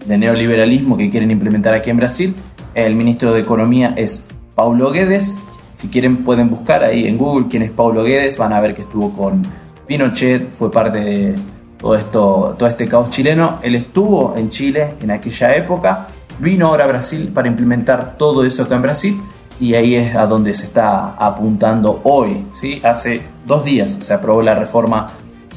de 0.07 0.19
neoliberalismo 0.19 0.97
que 0.97 1.11
quieren 1.11 1.31
implementar 1.31 1.75
aquí 1.75 1.91
en 1.91 1.99
Brasil. 1.99 2.35
El 2.75 2.95
ministro 2.95 3.33
de 3.33 3.41
Economía 3.41 3.93
es 3.97 4.29
Paulo 4.55 4.91
Guedes. 4.91 5.37
Si 5.75 5.89
quieren 5.89 6.19
pueden 6.25 6.51
buscar 6.51 6.85
ahí 6.85 7.07
en 7.07 7.17
Google 7.17 7.47
quién 7.49 7.63
es 7.63 7.71
Paulo 7.71 8.03
Guedes, 8.03 8.37
van 8.37 8.53
a 8.53 8.61
ver 8.61 8.75
que 8.75 8.83
estuvo 8.83 9.13
con 9.13 9.43
Pinochet, 9.87 10.51
fue 10.51 10.71
parte 10.71 11.01
de 11.01 11.35
todo, 11.79 11.95
esto, 11.95 12.55
todo 12.59 12.69
este 12.69 12.87
caos 12.87 13.11
chileno. 13.11 13.59
Él 13.63 13.75
estuvo 13.75 14.37
en 14.37 14.51
Chile 14.51 14.95
en 15.01 15.11
aquella 15.11 15.55
época, 15.57 16.09
vino 16.39 16.67
ahora 16.67 16.85
a 16.85 16.89
Brasil 16.89 17.31
para 17.35 17.49
implementar 17.49 18.17
todo 18.19 18.45
eso 18.45 18.65
acá 18.65 18.77
en 18.77 18.83
Brasil 18.83 19.21
y 19.61 19.75
ahí 19.75 19.95
es 19.95 20.17
a 20.17 20.27
donde 20.27 20.55
se 20.55 20.65
está 20.65 21.15
apuntando 21.15 22.01
hoy. 22.05 22.47
¿sí? 22.55 22.81
Hace 22.83 23.23
dos 23.47 23.65
días 23.65 23.97
se 24.01 24.15
aprobó 24.15 24.43
la 24.43 24.55
reforma 24.55 25.11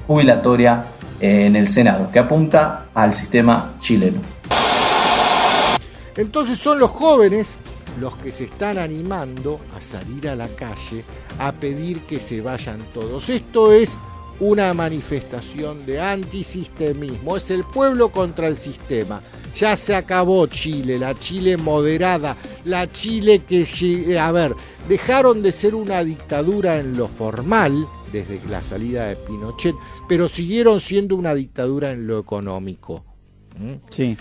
jubilatoria 0.06 0.86
en 1.20 1.56
el 1.56 1.68
Senado 1.68 2.10
que 2.12 2.20
apunta 2.20 2.88
al 2.94 3.14
sistema 3.14 3.74
chileno. 3.80 4.20
Entonces 6.16 6.60
son 6.60 6.80
los 6.80 6.92
jóvenes 6.92 7.58
los 8.00 8.16
que 8.18 8.32
se 8.32 8.46
están 8.46 8.78
animando 8.78 9.60
a 9.76 9.82
salir 9.82 10.30
a 10.30 10.36
la 10.36 10.48
calle 10.48 11.04
a 11.40 11.52
pedir 11.52 12.02
que 12.02 12.20
se 12.20 12.42
vayan 12.42 12.80
todos. 12.94 13.30
Esto 13.30 13.72
es 13.72 13.98
una 14.40 14.74
manifestación 14.74 15.86
de 15.86 16.02
antisistemismo, 16.02 17.38
es 17.38 17.52
el 17.52 17.64
pueblo 17.64 18.10
contra 18.10 18.48
el 18.48 18.58
sistema. 18.58 19.22
Ya 19.56 19.78
se 19.78 19.96
acabó 19.96 20.48
Chile, 20.48 20.98
la 20.98 21.18
Chile 21.18 21.58
moderada, 21.58 22.36
la 22.66 22.92
Chile 22.92 23.44
que, 23.48 24.20
a 24.20 24.32
ver, 24.32 24.56
dejaron 24.90 25.44
de 25.44 25.52
ser 25.52 25.76
una 25.76 26.04
dictadura 26.04 26.80
en 26.80 26.98
lo 26.98 27.08
formal 27.08 27.88
desde 28.12 28.42
la 28.50 28.62
salida 28.62 29.08
de 29.08 29.16
Pinochet, 29.16 29.76
pero 30.08 30.28
siguieron 30.28 30.80
siendo 30.80 31.16
una 31.16 31.34
dictadura 31.36 31.92
en 31.92 32.08
lo 32.08 32.20
económico. 32.20 33.04
¿Mm? 33.58 33.76
Sí 33.90 34.18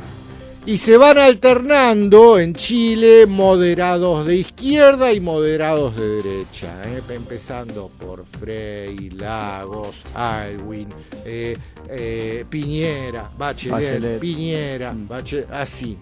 y 0.65 0.79
se 0.79 0.97
van 0.97 1.19
alternando 1.19 2.39
en 2.39 2.55
Chile 2.55 3.27
moderados 3.27 4.25
de 4.27 4.37
izquierda 4.37 5.13
y 5.13 5.21
moderados 5.21 5.97
de 5.97 6.09
derecha, 6.23 6.83
¿eh? 6.87 7.03
empezando 7.09 7.91
por 7.99 8.25
Frey, 8.39 9.11
Lagos, 9.11 10.05
Alwin, 10.15 10.89
eh, 11.25 11.57
eh, 11.89 12.45
Piñera, 12.49 13.29
Bachelet, 13.37 14.21
Piñera, 14.21 14.93
mm. 14.93 15.09
así. 15.51 15.99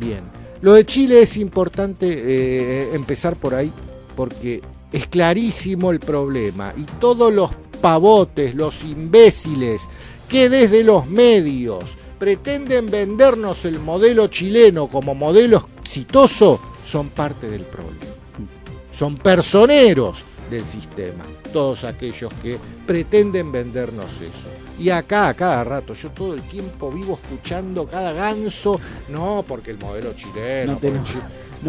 Bien. 0.00 0.22
Lo 0.62 0.74
de 0.74 0.86
Chile 0.86 1.22
es 1.22 1.36
importante 1.36 2.94
empezar 2.94 3.36
por 3.36 3.54
ahí 3.54 3.72
porque 4.16 4.62
es 4.92 5.08
clarísimo 5.08 5.90
el 5.90 5.98
problema 6.00 6.72
y 6.76 6.84
todos 7.00 7.32
los 7.32 7.50
pavotes, 7.80 8.54
los 8.54 8.84
imbéciles 8.84 9.88
que 10.28 10.48
desde 10.48 10.84
los 10.84 11.06
medios, 11.08 11.98
pretenden 12.22 12.86
vendernos 12.86 13.64
el 13.64 13.80
modelo 13.80 14.28
chileno 14.28 14.86
como 14.86 15.12
modelo 15.12 15.60
exitoso 15.80 16.60
son 16.84 17.08
parte 17.08 17.50
del 17.50 17.62
problema. 17.62 18.14
Son 18.92 19.16
personeros 19.16 20.24
del 20.48 20.64
sistema, 20.64 21.24
todos 21.52 21.82
aquellos 21.82 22.32
que 22.34 22.60
pretenden 22.86 23.50
vendernos 23.50 24.06
eso. 24.20 24.48
Y 24.78 24.90
acá, 24.90 25.26
a 25.26 25.34
cada 25.34 25.64
rato, 25.64 25.94
yo 25.94 26.10
todo 26.10 26.34
el 26.34 26.42
tiempo 26.42 26.92
vivo 26.92 27.18
escuchando 27.20 27.88
cada 27.88 28.12
ganso, 28.12 28.78
no, 29.08 29.44
porque 29.44 29.72
el 29.72 29.78
modelo 29.78 30.12
chileno... 30.12 30.74
No 30.74 30.78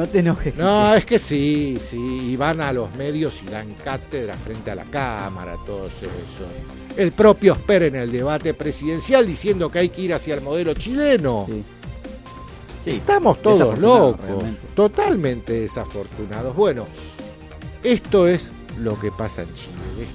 te, 0.07 0.19
enojes. 0.19 0.55
No, 0.55 0.93
es 0.95 1.05
que 1.05 1.19
sí, 1.19 1.77
sí, 1.89 2.31
y 2.31 2.35
van 2.35 2.61
a 2.61 2.73
los 2.73 2.93
medios 2.95 3.41
y 3.43 3.51
dan 3.51 3.73
cátedra 3.83 4.35
frente 4.35 4.71
a 4.71 4.75
la 4.75 4.85
cámara, 4.85 5.55
todo 5.65 5.87
eso 5.87 6.07
el 6.97 7.11
propio 7.11 7.55
Sper 7.55 7.83
en 7.83 7.95
el 7.95 8.11
debate 8.11 8.53
presidencial 8.53 9.25
diciendo 9.25 9.69
que 9.69 9.79
hay 9.79 9.89
que 9.89 10.01
ir 10.01 10.13
hacia 10.13 10.35
el 10.35 10.41
modelo 10.41 10.73
chileno. 10.73 11.47
Estamos 12.85 13.41
todos 13.41 13.79
locos, 13.79 14.43
totalmente 14.75 15.53
desafortunados. 15.53 16.55
Bueno, 16.55 16.85
esto 17.81 18.27
es 18.27 18.51
lo 18.77 18.99
que 18.99 19.11
pasa 19.11 19.43
en 19.43 19.53
Chile. 19.53 20.07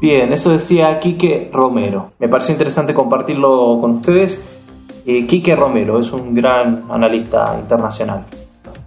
Bien, 0.00 0.32
eso 0.32 0.50
decía 0.50 0.98
Quique 1.00 1.50
Romero. 1.52 2.12
Me 2.18 2.28
pareció 2.28 2.52
interesante 2.52 2.94
compartirlo 2.94 3.78
con 3.80 3.92
ustedes. 3.96 4.44
Eh, 5.04 5.26
Quique 5.26 5.54
Romero 5.54 6.00
es 6.00 6.12
un 6.12 6.34
gran 6.34 6.84
analista 6.90 7.56
internacional. 7.58 8.26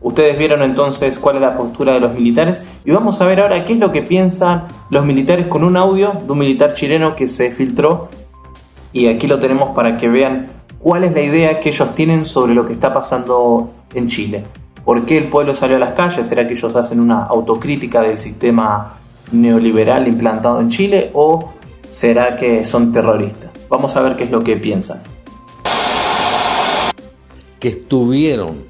Ustedes 0.01 0.37
vieron 0.37 0.63
entonces 0.63 1.19
cuál 1.19 1.35
es 1.35 1.41
la 1.41 1.57
postura 1.57 1.93
de 1.93 1.99
los 1.99 2.13
militares 2.13 2.63
y 2.85 2.91
vamos 2.91 3.19
a 3.19 3.25
ver 3.25 3.41
ahora 3.41 3.65
qué 3.65 3.73
es 3.73 3.79
lo 3.79 3.91
que 3.91 4.01
piensan 4.01 4.63
los 4.89 5.05
militares 5.05 5.47
con 5.47 5.63
un 5.63 5.75
audio 5.75 6.13
de 6.25 6.31
un 6.31 6.37
militar 6.37 6.73
chileno 6.73 7.15
que 7.15 7.27
se 7.27 7.51
filtró 7.51 8.09
y 8.93 9.07
aquí 9.07 9.27
lo 9.27 9.39
tenemos 9.39 9.75
para 9.75 9.97
que 9.97 10.07
vean 10.07 10.47
cuál 10.79 11.03
es 11.03 11.13
la 11.13 11.21
idea 11.21 11.59
que 11.59 11.69
ellos 11.69 11.93
tienen 11.95 12.25
sobre 12.25 12.55
lo 12.55 12.65
que 12.65 12.73
está 12.73 12.93
pasando 12.93 13.71
en 13.93 14.07
Chile. 14.07 14.45
¿Por 14.85 15.05
qué 15.05 15.17
el 15.17 15.27
pueblo 15.27 15.53
salió 15.53 15.75
a 15.75 15.79
las 15.79 15.93
calles? 15.93 16.25
¿Será 16.25 16.47
que 16.47 16.53
ellos 16.53 16.75
hacen 16.75 16.99
una 16.99 17.25
autocrítica 17.25 18.01
del 18.01 18.17
sistema 18.17 18.95
neoliberal 19.31 20.07
implantado 20.07 20.61
en 20.61 20.69
Chile 20.69 21.11
o 21.13 21.53
será 21.91 22.37
que 22.37 22.65
son 22.65 22.91
terroristas? 22.91 23.51
Vamos 23.69 23.95
a 23.95 24.01
ver 24.01 24.15
qué 24.15 24.23
es 24.23 24.31
lo 24.31 24.43
que 24.43 24.55
piensan. 24.55 25.01
Que 27.59 27.67
estuvieron 27.67 28.63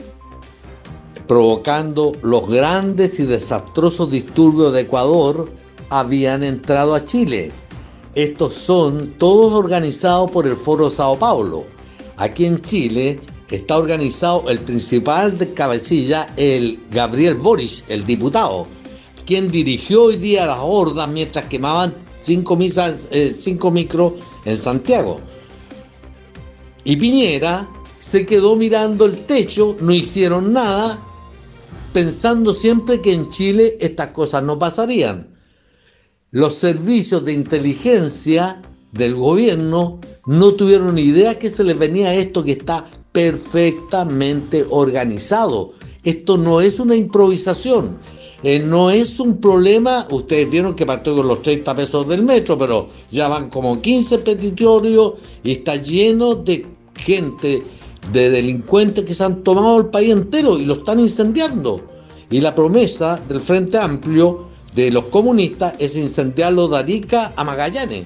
provocando 1.29 2.13
los 2.23 2.49
grandes 2.49 3.19
y 3.19 3.23
desastrosos 3.27 4.09
disturbios 4.09 4.73
de 4.73 4.81
Ecuador, 4.81 5.47
habían 5.91 6.43
entrado 6.43 6.95
a 6.95 7.05
Chile. 7.05 7.51
Estos 8.15 8.55
son 8.55 9.13
todos 9.19 9.53
organizados 9.53 10.31
por 10.31 10.47
el 10.47 10.55
Foro 10.55 10.89
Sao 10.89 11.19
Paulo. 11.19 11.65
Aquí 12.17 12.47
en 12.47 12.59
Chile 12.63 13.19
está 13.51 13.77
organizado 13.77 14.49
el 14.49 14.57
principal 14.57 15.37
de 15.37 15.53
cabecilla, 15.53 16.33
el 16.35 16.79
Gabriel 16.89 17.35
Boris, 17.35 17.83
el 17.89 18.07
diputado, 18.07 18.65
quien 19.27 19.51
dirigió 19.51 20.05
hoy 20.05 20.17
día 20.17 20.47
las 20.47 20.59
hordas 20.59 21.07
mientras 21.07 21.45
quemaban 21.45 21.93
cinco, 22.21 22.55
misas, 22.55 23.05
eh, 23.11 23.37
cinco 23.39 23.69
micros 23.69 24.13
en 24.45 24.57
Santiago. 24.57 25.19
Y 26.83 26.95
Piñera 26.95 27.69
se 27.99 28.25
quedó 28.25 28.55
mirando 28.55 29.05
el 29.05 29.27
techo, 29.27 29.77
no 29.79 29.93
hicieron 29.93 30.53
nada 30.53 31.05
pensando 31.93 32.53
siempre 32.53 33.01
que 33.01 33.13
en 33.13 33.29
Chile 33.29 33.77
estas 33.79 34.07
cosas 34.07 34.43
no 34.43 34.59
pasarían. 34.59 35.35
Los 36.31 36.55
servicios 36.55 37.25
de 37.25 37.33
inteligencia 37.33 38.61
del 38.91 39.15
gobierno 39.15 39.99
no 40.25 40.53
tuvieron 40.53 40.97
idea 40.97 41.39
que 41.39 41.49
se 41.49 41.63
les 41.63 41.77
venía 41.77 42.13
esto 42.13 42.43
que 42.43 42.53
está 42.53 42.85
perfectamente 43.11 44.65
organizado. 44.69 45.73
Esto 46.03 46.37
no 46.37 46.61
es 46.61 46.79
una 46.79 46.95
improvisación, 46.95 47.97
eh, 48.43 48.59
no 48.59 48.89
es 48.89 49.19
un 49.19 49.41
problema, 49.41 50.07
ustedes 50.11 50.49
vieron 50.49 50.75
que 50.75 50.85
partió 50.85 51.15
con 51.15 51.27
los 51.27 51.41
30 51.41 51.75
pesos 51.75 52.07
del 52.07 52.23
metro, 52.23 52.57
pero 52.57 52.89
ya 53.11 53.27
van 53.27 53.49
como 53.49 53.81
15 53.81 54.19
petitorios 54.19 55.13
y 55.43 55.51
está 55.51 55.75
lleno 55.75 56.35
de 56.35 56.65
gente 56.95 57.63
de 58.11 58.29
delincuentes 58.29 59.05
que 59.05 59.13
se 59.13 59.23
han 59.23 59.43
tomado 59.43 59.77
el 59.77 59.87
país 59.87 60.11
entero 60.11 60.57
y 60.57 60.65
lo 60.65 60.75
están 60.75 60.99
incendiando. 60.99 61.81
Y 62.29 62.41
la 62.41 62.55
promesa 62.55 63.19
del 63.27 63.39
Frente 63.39 63.77
Amplio 63.77 64.47
de 64.73 64.91
los 64.91 65.05
comunistas 65.05 65.73
es 65.79 65.95
incendiarlo 65.95 66.67
de 66.67 66.77
Arica 66.77 67.33
a 67.35 67.43
Magallanes. 67.43 68.05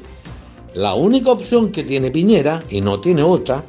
La 0.74 0.96
única 0.96 1.32
opción 1.32 1.72
que 1.72 1.84
tiene 1.84 2.10
Piñera, 2.10 2.64
y 2.70 2.82
no 2.82 3.00
tiene 3.00 3.22
otra, 3.22 3.64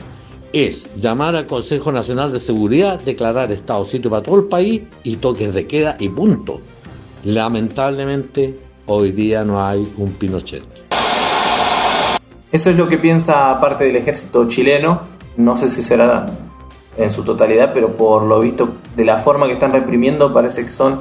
es 0.52 0.86
llamar 0.96 1.34
al 1.36 1.46
Consejo 1.46 1.92
Nacional 1.92 2.32
de 2.32 2.40
Seguridad, 2.40 3.00
declarar 3.00 3.50
estado 3.52 3.84
sitio 3.84 4.10
para 4.10 4.22
todo 4.22 4.36
el 4.36 4.44
país 4.44 4.82
y 5.02 5.16
toques 5.16 5.52
de 5.52 5.66
queda 5.66 5.96
y 5.98 6.08
punto. 6.08 6.60
Lamentablemente, 7.24 8.58
hoy 8.86 9.10
día 9.10 9.44
no 9.44 9.62
hay 9.64 9.92
un 9.96 10.12
Pinochet. 10.12 10.62
Eso 12.52 12.70
es 12.70 12.76
lo 12.76 12.88
que 12.88 12.98
piensa 12.98 13.60
parte 13.60 13.84
del 13.84 13.96
ejército 13.96 14.46
chileno 14.46 15.13
no 15.36 15.56
sé 15.56 15.68
si 15.68 15.82
será 15.82 16.26
en 16.96 17.10
su 17.10 17.24
totalidad, 17.24 17.72
pero 17.72 17.88
por 17.88 18.22
lo 18.22 18.40
visto 18.40 18.68
de 18.96 19.04
la 19.04 19.18
forma 19.18 19.46
que 19.46 19.54
están 19.54 19.72
reprimiendo 19.72 20.32
parece 20.32 20.64
que 20.64 20.70
son 20.70 21.00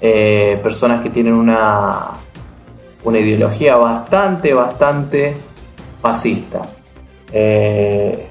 eh, 0.00 0.58
personas 0.62 1.00
que 1.00 1.10
tienen 1.10 1.34
una, 1.34 2.08
una 3.04 3.18
ideología 3.18 3.76
bastante, 3.76 4.54
bastante 4.54 5.36
fascista. 6.00 6.62
Eh, 7.32 8.28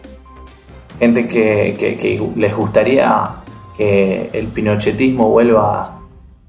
gente 1.00 1.27
que, 1.27 2.31
les 2.36 2.55
gustaría 2.55 3.36
que 3.77 4.29
el 4.34 4.48
pinochetismo 4.48 5.29
vuelva 5.29 6.00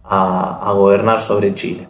a, 0.03 0.69
a, 0.69 0.73
gobernar 0.73 1.21
sobre 1.21 1.55
Chile. 1.55 1.87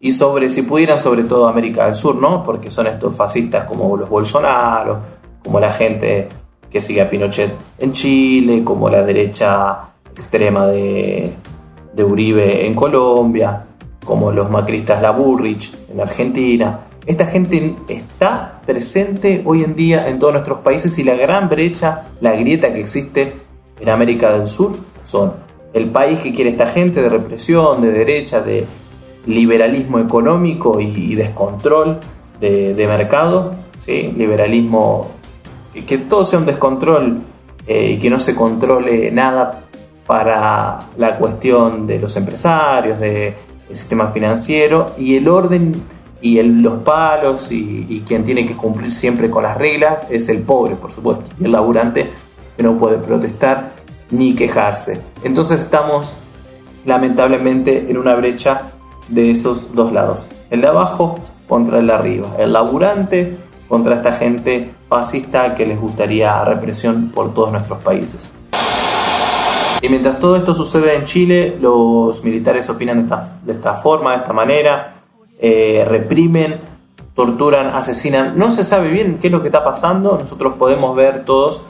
Y 0.00 0.12
sobre, 0.12 0.48
si 0.48 0.62
pudieran, 0.62 0.98
sobre 0.98 1.24
todo 1.24 1.48
América 1.48 1.86
del 1.86 1.96
Sur, 1.96 2.14
¿no? 2.14 2.42
Porque 2.44 2.70
son 2.70 2.86
estos 2.86 3.14
fascistas 3.14 3.64
como 3.64 3.96
los 3.96 4.08
Bolsonaro, 4.08 5.00
como 5.42 5.60
la 5.60 5.72
gente 5.72 6.28
que 6.70 6.80
sigue 6.80 7.00
a 7.00 7.10
Pinochet 7.10 7.52
en 7.78 7.92
Chile, 7.92 8.62
como 8.64 8.88
la 8.88 9.02
derecha 9.02 9.90
extrema 10.14 10.66
de, 10.66 11.32
de 11.94 12.04
Uribe 12.04 12.66
en 12.66 12.74
Colombia, 12.74 13.64
como 14.04 14.32
los 14.32 14.50
macristas 14.50 15.02
La 15.02 15.10
Burrich 15.10 15.72
en 15.92 16.00
Argentina. 16.00 16.80
Esta 17.06 17.26
gente 17.26 17.74
está 17.88 18.60
presente 18.66 19.42
hoy 19.44 19.64
en 19.64 19.74
día 19.74 20.08
en 20.08 20.18
todos 20.18 20.32
nuestros 20.32 20.58
países 20.58 20.98
y 20.98 21.04
la 21.04 21.14
gran 21.14 21.48
brecha, 21.48 22.06
la 22.20 22.32
grieta 22.32 22.72
que 22.72 22.80
existe 22.80 23.32
en 23.80 23.88
América 23.88 24.32
del 24.32 24.46
Sur 24.46 24.76
son 25.04 25.32
el 25.72 25.86
país 25.86 26.20
que 26.20 26.32
quiere 26.32 26.50
esta 26.50 26.66
gente 26.66 27.02
de 27.02 27.08
represión, 27.08 27.80
de 27.80 27.92
derecha, 27.92 28.40
de 28.40 28.66
liberalismo 29.26 29.98
económico 29.98 30.80
y, 30.80 31.14
descontrol 31.14 31.98
de, 32.40 32.86
mercado, 32.88 33.54
¿sí? 33.78 34.12
liberalismo, 34.16 35.08
que, 35.86 35.98
todo 35.98 36.24
sea 36.24 36.38
un 36.38 36.46
descontrol 36.46 37.18
eh, 37.66 37.92
y 37.92 37.98
que 37.98 38.10
no 38.10 38.18
se 38.18 38.34
controle 38.34 39.10
nada 39.10 39.64
para 40.06 40.80
la 40.96 41.16
cuestión 41.16 41.86
de 41.86 41.98
los 41.98 42.16
empresarios, 42.16 42.98
del 42.98 43.34
sistema 43.70 44.06
financiero 44.06 44.92
y 44.96 45.16
el 45.16 45.28
orden 45.28 45.82
y 46.20 46.42
los 46.42 46.82
palos 46.82 47.52
y, 47.52 47.86
y, 47.88 48.00
quien 48.00 48.24
tiene 48.24 48.46
que 48.46 48.54
cumplir 48.54 48.92
siempre 48.92 49.30
con 49.30 49.42
las 49.42 49.56
reglas 49.56 50.06
es 50.10 50.28
el 50.28 50.42
pobre, 50.42 50.74
por 50.74 50.90
supuesto, 50.90 51.24
y 51.38 51.44
el 51.44 51.52
laburante 51.52 52.10
que 52.56 52.62
no 52.62 52.76
puede 52.76 52.98
protestar 52.98 53.70
ni 54.10 54.34
quejarse. 54.34 55.00
Entonces 55.22 55.60
estamos 55.60 56.16
lamentablemente 56.84 57.86
en 57.88 57.98
una 57.98 58.14
brecha 58.14 58.62
de 59.08 59.30
esos 59.30 59.74
dos 59.74 59.92
lados. 59.92 60.28
El 60.50 60.62
de 60.62 60.68
abajo 60.68 61.18
contra 61.48 61.78
el 61.78 61.86
de 61.86 61.92
arriba. 61.92 62.28
El 62.38 62.52
laburante 62.52 63.36
contra 63.68 63.94
esta 63.94 64.12
gente 64.12 64.70
fascista 64.88 65.54
que 65.54 65.66
les 65.66 65.80
gustaría 65.80 66.42
represión 66.44 67.10
por 67.14 67.34
todos 67.34 67.52
nuestros 67.52 67.78
países. 67.80 68.34
Y 69.80 69.88
mientras 69.88 70.18
todo 70.18 70.36
esto 70.36 70.54
sucede 70.54 70.96
en 70.96 71.04
Chile, 71.04 71.56
los 71.60 72.24
militares 72.24 72.68
opinan 72.68 72.96
de 72.96 73.02
esta, 73.04 73.38
de 73.44 73.52
esta 73.52 73.74
forma, 73.74 74.12
de 74.12 74.16
esta 74.18 74.32
manera, 74.32 74.94
eh, 75.38 75.84
reprimen, 75.86 76.56
torturan, 77.14 77.68
asesinan. 77.68 78.36
No 78.36 78.50
se 78.50 78.64
sabe 78.64 78.90
bien 78.90 79.18
qué 79.20 79.28
es 79.28 79.32
lo 79.32 79.40
que 79.40 79.48
está 79.48 79.62
pasando, 79.62 80.18
nosotros 80.18 80.54
podemos 80.54 80.96
ver 80.96 81.24
todos, 81.24 81.62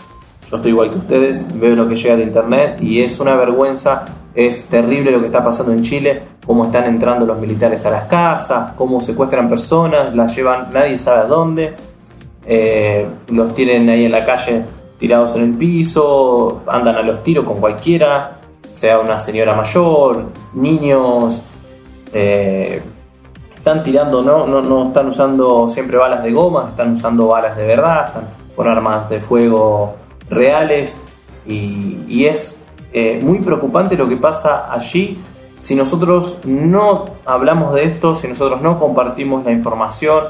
yo 0.51 0.57
estoy 0.57 0.71
igual 0.71 0.91
que 0.91 0.99
ustedes, 0.99 1.61
veo 1.61 1.77
lo 1.77 1.87
que 1.87 1.97
llega 1.97 2.17
de 2.17 2.23
internet 2.23 2.79
y 2.81 3.03
es 3.03 3.21
una 3.21 3.35
vergüenza, 3.35 4.07
es 4.35 4.65
terrible 4.65 5.11
lo 5.11 5.21
que 5.21 5.27
está 5.27 5.45
pasando 5.45 5.73
en 5.73 5.83
Chile, 5.83 6.23
cómo 6.47 6.65
están 6.65 6.85
entrando 6.85 7.27
los 7.27 7.39
militares 7.39 7.85
a 7.85 7.91
las 7.91 8.05
casas, 8.05 8.73
cómo 8.77 9.03
secuestran 9.03 9.51
personas, 9.51 10.15
las 10.15 10.35
llevan, 10.35 10.69
nadie 10.73 10.97
sabe 10.97 11.21
a 11.21 11.25
dónde, 11.25 11.75
eh, 12.51 13.07
los 13.29 13.55
tienen 13.55 13.91
ahí 13.91 14.07
en 14.07 14.13
la 14.13 14.25
calle 14.25 14.65
tirados 14.99 15.37
en 15.37 15.43
el 15.43 15.55
piso, 15.55 16.63
andan 16.67 16.97
a 16.97 17.03
los 17.03 17.23
tiros 17.23 17.45
con 17.45 17.61
cualquiera, 17.61 18.39
sea 18.73 18.99
una 18.99 19.19
señora 19.19 19.55
mayor, 19.55 20.25
niños, 20.55 21.43
eh, 22.13 22.83
están 23.55 23.83
tirando, 23.85 24.23
¿no? 24.23 24.47
¿no? 24.47 24.63
No 24.63 24.89
están 24.89 25.09
usando 25.09 25.69
siempre 25.69 25.99
balas 25.99 26.23
de 26.25 26.33
goma, 26.33 26.69
están 26.71 26.93
usando 26.93 27.29
balas 27.29 27.57
de 27.57 27.67
verdad, 27.67 28.07
están 28.07 28.25
con 28.57 28.67
armas 28.67 29.09
de 29.09 29.21
fuego 29.21 29.95
reales 30.31 30.97
y, 31.47 32.25
es 32.27 32.65
eh, 32.93 33.21
muy 33.23 33.39
preocupante 33.39 33.97
lo 33.97 34.09
que 34.09 34.17
pasa 34.17 34.73
allí. 34.73 35.19
Si 35.61 35.75
nosotros 35.75 36.39
no 36.45 37.05
hablamos 37.25 37.75
de 37.75 37.85
esto, 37.85 38.15
si 38.15 38.27
nosotros 38.27 38.63
no 38.63 38.79
compartimos 38.79 39.45
la 39.45 39.53
información, 39.53 40.25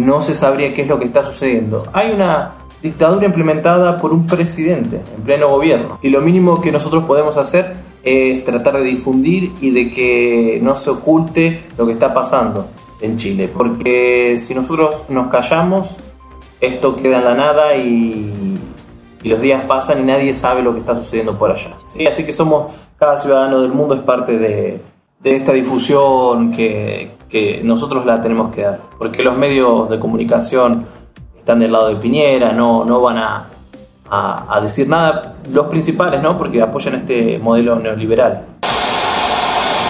no 0.00 0.22
se 0.22 0.34
sabría 0.34 0.72
qué 0.72 0.82
es 0.82 0.88
lo 0.88 0.98
que 0.98 1.04
está 1.04 1.22
sucediendo. 1.22 1.84
Hay 1.92 2.10
una 2.12 2.52
dictadura 2.82 3.26
implementada 3.26 3.98
por 3.98 4.12
un 4.12 4.26
presidente 4.26 5.00
en 5.14 5.22
pleno 5.22 5.48
gobierno. 5.48 5.98
Y 6.02 6.08
lo 6.08 6.20
mínimo 6.20 6.60
que 6.60 6.72
nosotros 6.72 7.04
podemos 7.04 7.36
hacer 7.36 7.74
es 8.02 8.42
tratar 8.44 8.78
de 8.78 8.84
difundir 8.84 9.52
y 9.60 9.70
de 9.70 9.90
que 9.90 10.58
no 10.62 10.74
se 10.74 10.90
oculte 10.90 11.64
lo 11.76 11.86
que 11.86 11.92
está 11.92 12.14
pasando 12.14 12.68
en 13.00 13.16
Chile. 13.16 13.50
Porque 13.52 14.38
si 14.38 14.54
nosotros 14.54 15.04
nos 15.08 15.28
callamos, 15.28 15.96
esto 16.60 16.96
queda 16.96 17.18
en 17.18 17.24
la 17.24 17.34
nada 17.34 17.76
y, 17.76 18.58
los 19.22 19.42
días 19.42 19.64
pasan 19.66 20.00
y 20.00 20.04
nadie 20.04 20.32
sabe 20.32 20.62
lo 20.62 20.72
que 20.72 20.80
está 20.80 20.94
sucediendo 20.94 21.38
por 21.38 21.50
allá. 21.50 21.76
Así 22.08 22.24
que 22.24 22.32
somos, 22.32 22.72
cada 22.98 23.18
ciudadano 23.18 23.60
del 23.60 23.70
mundo 23.70 23.94
es 23.94 24.00
parte 24.00 24.38
de, 24.38 24.80
esta 25.22 25.52
difusión 25.52 26.50
que, 26.50 27.10
que 27.30 27.60
nosotros 27.62 28.04
la 28.04 28.20
tenemos 28.20 28.54
que 28.54 28.62
dar. 28.62 28.80
Porque 28.98 29.22
los 29.22 29.36
medios 29.36 29.88
de 29.88 29.98
comunicación 29.98 30.84
están 31.38 31.60
del 31.60 31.72
lado 31.72 31.88
de 31.88 31.96
Piñera, 31.96 32.52
no, 32.52 32.84
no 32.84 33.00
van 33.00 33.18
a, 33.18 33.46
a, 34.10 34.60
decir 34.60 34.88
nada, 34.88 35.36
los 35.52 35.68
principales, 35.68 36.20
¿no? 36.20 36.36
Porque 36.36 36.60
apoyan 36.60 36.96
este 36.96 37.38
modelo 37.38 37.78
neoliberal. 37.78 38.42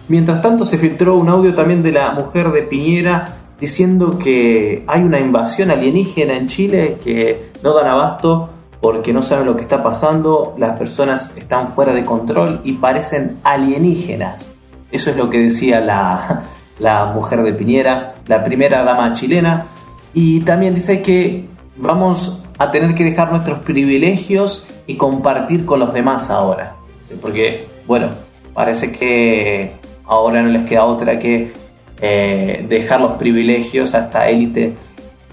Mientras 0.09 0.43
tanto 0.43 0.65
se 0.65 0.77
filtró 0.77 1.17
un 1.17 1.29
audio 1.29 1.55
también 1.55 1.83
de 1.83 1.93
la 1.93 2.11
mujer 2.13 2.51
de 2.51 2.63
Piñera 2.63 3.37
diciendo 3.59 4.19
que 4.19 4.85
hay 4.87 5.03
una 5.03 5.21
invasión 5.21 5.71
alienígena 5.71 6.37
en 6.37 6.47
Chile 6.49 6.99
que 7.03 7.51
no 7.63 7.75
dan 7.75 7.87
abasto 7.87 8.51
porque 8.81 9.13
no 9.13 9.23
saben 9.23 9.47
lo 9.47 9.57
que 9.57 9.63
está 9.63 9.83
pasando, 9.83 10.55
las 10.59 10.79
personas 10.79 11.37
están 11.37 11.69
fuera 11.69 11.93
de 11.93 12.05
control 12.05 12.61
y 12.65 12.73
parecen 12.75 13.39
alienígenas. 13.45 14.51
Eso 14.91 15.11
es 15.11 15.17
lo 15.17 15.29
que 15.29 15.39
decía 15.39 15.81
la, 15.81 16.43
la 16.81 17.07
mujer 17.07 17.43
de 17.43 17.53
Piñera, 17.53 18.13
la 18.27 18.43
primera 18.43 18.83
dama 18.83 19.13
chilena, 19.13 19.67
y 20.13 20.41
también 20.41 20.75
dice 20.75 21.03
que 21.03 21.45
vamos 21.77 22.43
a 22.59 22.71
tener 22.71 22.95
que 22.95 23.05
dejar 23.05 23.31
nuestros 23.31 23.61
privilegios 23.61 24.67
y 24.87 24.97
compartir 24.97 25.65
con 25.65 25.79
los 25.79 25.95
demás 25.95 26.31
ahora. 26.31 26.77
Porque, 27.21 27.67
bueno, 27.87 28.09
parece 28.55 28.93
que 28.93 29.73
ahora 30.05 30.43
no 30.43 30.49
les 30.49 30.65
queda 30.65 30.85
otra 30.85 31.19
que 31.19 31.53
eh, 32.01 32.67
dejar 32.69 33.01
los 33.01 33.13
privilegios 33.13 33.95
a 33.95 34.01
esta 34.01 34.29
élite 34.29 34.75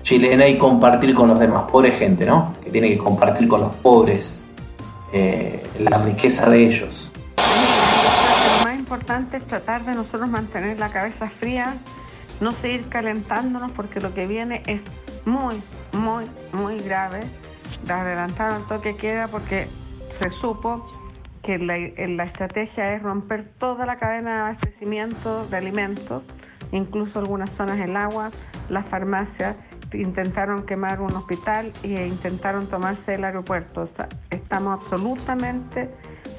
chilena 0.01 0.47
y 0.47 0.57
compartir 0.57 1.13
con 1.13 1.27
los 1.27 1.39
demás. 1.39 1.63
Pobre 1.71 1.91
gente, 1.91 2.25
¿no? 2.25 2.53
Que 2.63 2.69
tiene 2.69 2.89
que 2.89 2.97
compartir 2.97 3.47
con 3.47 3.61
los 3.61 3.71
pobres 3.73 4.47
eh, 5.11 5.63
la 5.79 5.97
riqueza 5.97 6.49
de 6.49 6.65
ellos. 6.65 7.11
Importante 8.87 9.35
es 9.35 9.45
tratar 9.47 9.83
de 9.83 9.91
nosotros 9.91 10.29
mantener 10.29 10.79
la 10.79 10.89
cabeza 10.89 11.29
fría 11.41 11.75
no 12.39 12.51
seguir 12.51 12.87
calentándonos 12.87 13.73
porque 13.73 13.99
lo 13.99 14.13
que 14.13 14.25
viene 14.27 14.63
es 14.65 14.79
muy, 15.25 15.61
muy, 15.91 16.23
muy 16.53 16.77
grave. 16.79 17.19
Adelantaron 17.89 18.61
el 18.61 18.67
toque 18.69 18.95
queda 18.95 19.27
porque 19.27 19.67
se 20.19 20.29
supo 20.39 20.89
que 21.43 21.57
la, 21.57 21.77
la 21.77 22.23
estrategia 22.23 22.93
es 22.93 23.03
romper 23.03 23.49
toda 23.59 23.85
la 23.85 23.97
cadena 23.97 24.35
de 24.35 24.39
abastecimiento 24.39 25.45
de 25.47 25.57
alimentos, 25.57 26.23
incluso 26.71 27.19
algunas 27.19 27.49
zonas 27.57 27.77
del 27.79 27.97
agua, 27.97 28.31
las 28.69 28.85
farmacias 28.87 29.57
intentaron 29.91 30.65
quemar 30.65 31.01
un 31.01 31.13
hospital 31.13 31.73
e 31.83 32.07
intentaron 32.07 32.67
tomarse 32.67 33.15
el 33.15 33.25
aeropuerto. 33.25 33.89
estamos 34.29 34.79
absolutamente 34.81 35.89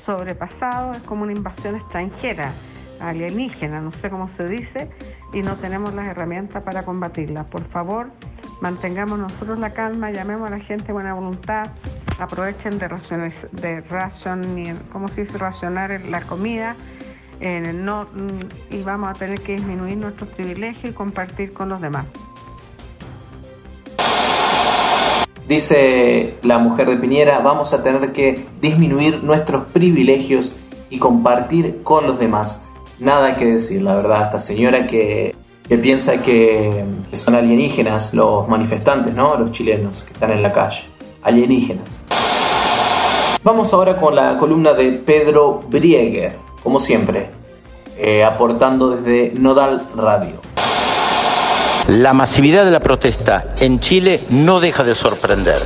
sobrepasados, 0.09 0.97
es 0.97 1.03
como 1.03 1.25
una 1.25 1.33
invasión 1.33 1.77
extranjera 1.77 2.53
alienígena, 2.99 3.81
no 3.83 3.93
sé 3.93 4.09
cómo 4.09 4.31
se 4.39 4.49
dice, 4.49 4.89
y 5.35 5.43
no 5.43 5.57
tenemos 5.57 5.93
las 5.93 6.07
herramientas 6.07 6.63
para 6.63 6.83
combatirla. 6.83 7.45
Por 7.45 7.69
favor, 7.69 8.11
mantengamos 8.63 9.19
nosotros 9.19 9.59
la 9.59 9.71
calma, 9.71 10.11
llamemos 10.11 10.49
a 10.49 10.57
la 10.57 10.61
gente 10.61 10.93
buena 10.93 11.13
voluntad, 11.13 11.67
aprovechen 12.19 12.79
de 12.79 12.89
racionar, 12.89 13.51
de 13.53 13.81
ration, 13.83 14.79
¿cómo 14.91 15.09
se 15.09 15.25
dice? 15.25 15.37
racionar 15.37 16.01
la 16.09 16.23
comida, 16.23 16.75
no, 17.75 18.05
mm, 18.05 18.75
y 18.75 18.83
vamos 18.83 19.11
a 19.11 19.13
tener 19.13 19.43
que 19.43 19.53
disminuir 19.57 19.99
nuestros 19.99 20.31
privilegios 20.31 20.91
y 20.91 20.93
compartir 20.95 21.53
con 21.53 21.69
los 21.69 21.83
demás. 21.83 22.07
Dice 25.49 26.35
la 26.43 26.59
mujer 26.59 26.91
de 26.91 26.99
Piñera, 26.99 27.39
vamos 27.39 27.73
a 27.73 27.83
tener 27.83 28.13
que 28.13 28.47
disminuir 28.61 29.25
nuestros 29.25 29.65
privilegios 29.65 30.57
y 30.91 30.99
compartir 30.99 31.83
con 31.83 32.07
los 32.07 32.19
demás 32.19 32.67
nada 32.99 33.35
que 33.35 33.47
decir, 33.47 33.81
la 33.81 33.97
verdad, 33.97 34.25
esta 34.25 34.41
señora 34.41 34.87
que, 34.87 35.35
piensa 35.81 36.21
que, 36.21 36.85
son 37.13 37.35
alienígenas 37.35 38.13
los 38.13 38.47
manifestantes, 38.47 39.15
¿no? 39.15 39.39
Los 39.39 39.51
chilenos 39.51 40.03
que 40.03 40.13
están 40.13 40.33
en 40.33 40.43
la 40.43 40.53
calle. 40.53 40.83
Alienígenas. 41.23 42.05
Vamos 43.43 43.73
ahora 43.73 43.97
con 43.97 44.15
la 44.15 44.37
columna 44.37 44.75
de 44.75 44.93
Pedro 44.93 45.63
Brieger, 45.67 46.37
como 46.63 46.79
siempre, 46.79 47.31
eh, 47.97 48.23
aportando 48.23 48.91
desde 48.91 49.33
Nodal 49.39 49.87
Radio. 49.97 50.43
La 51.89 52.13
masividad 52.13 52.67
de 52.67 52.71
la 52.71 52.81
protesta 52.81 53.43
en 53.61 53.81
Chile 53.81 54.21
no 54.29 54.61
deja 54.61 54.85
de 54.85 54.95
sorprender 54.95 55.59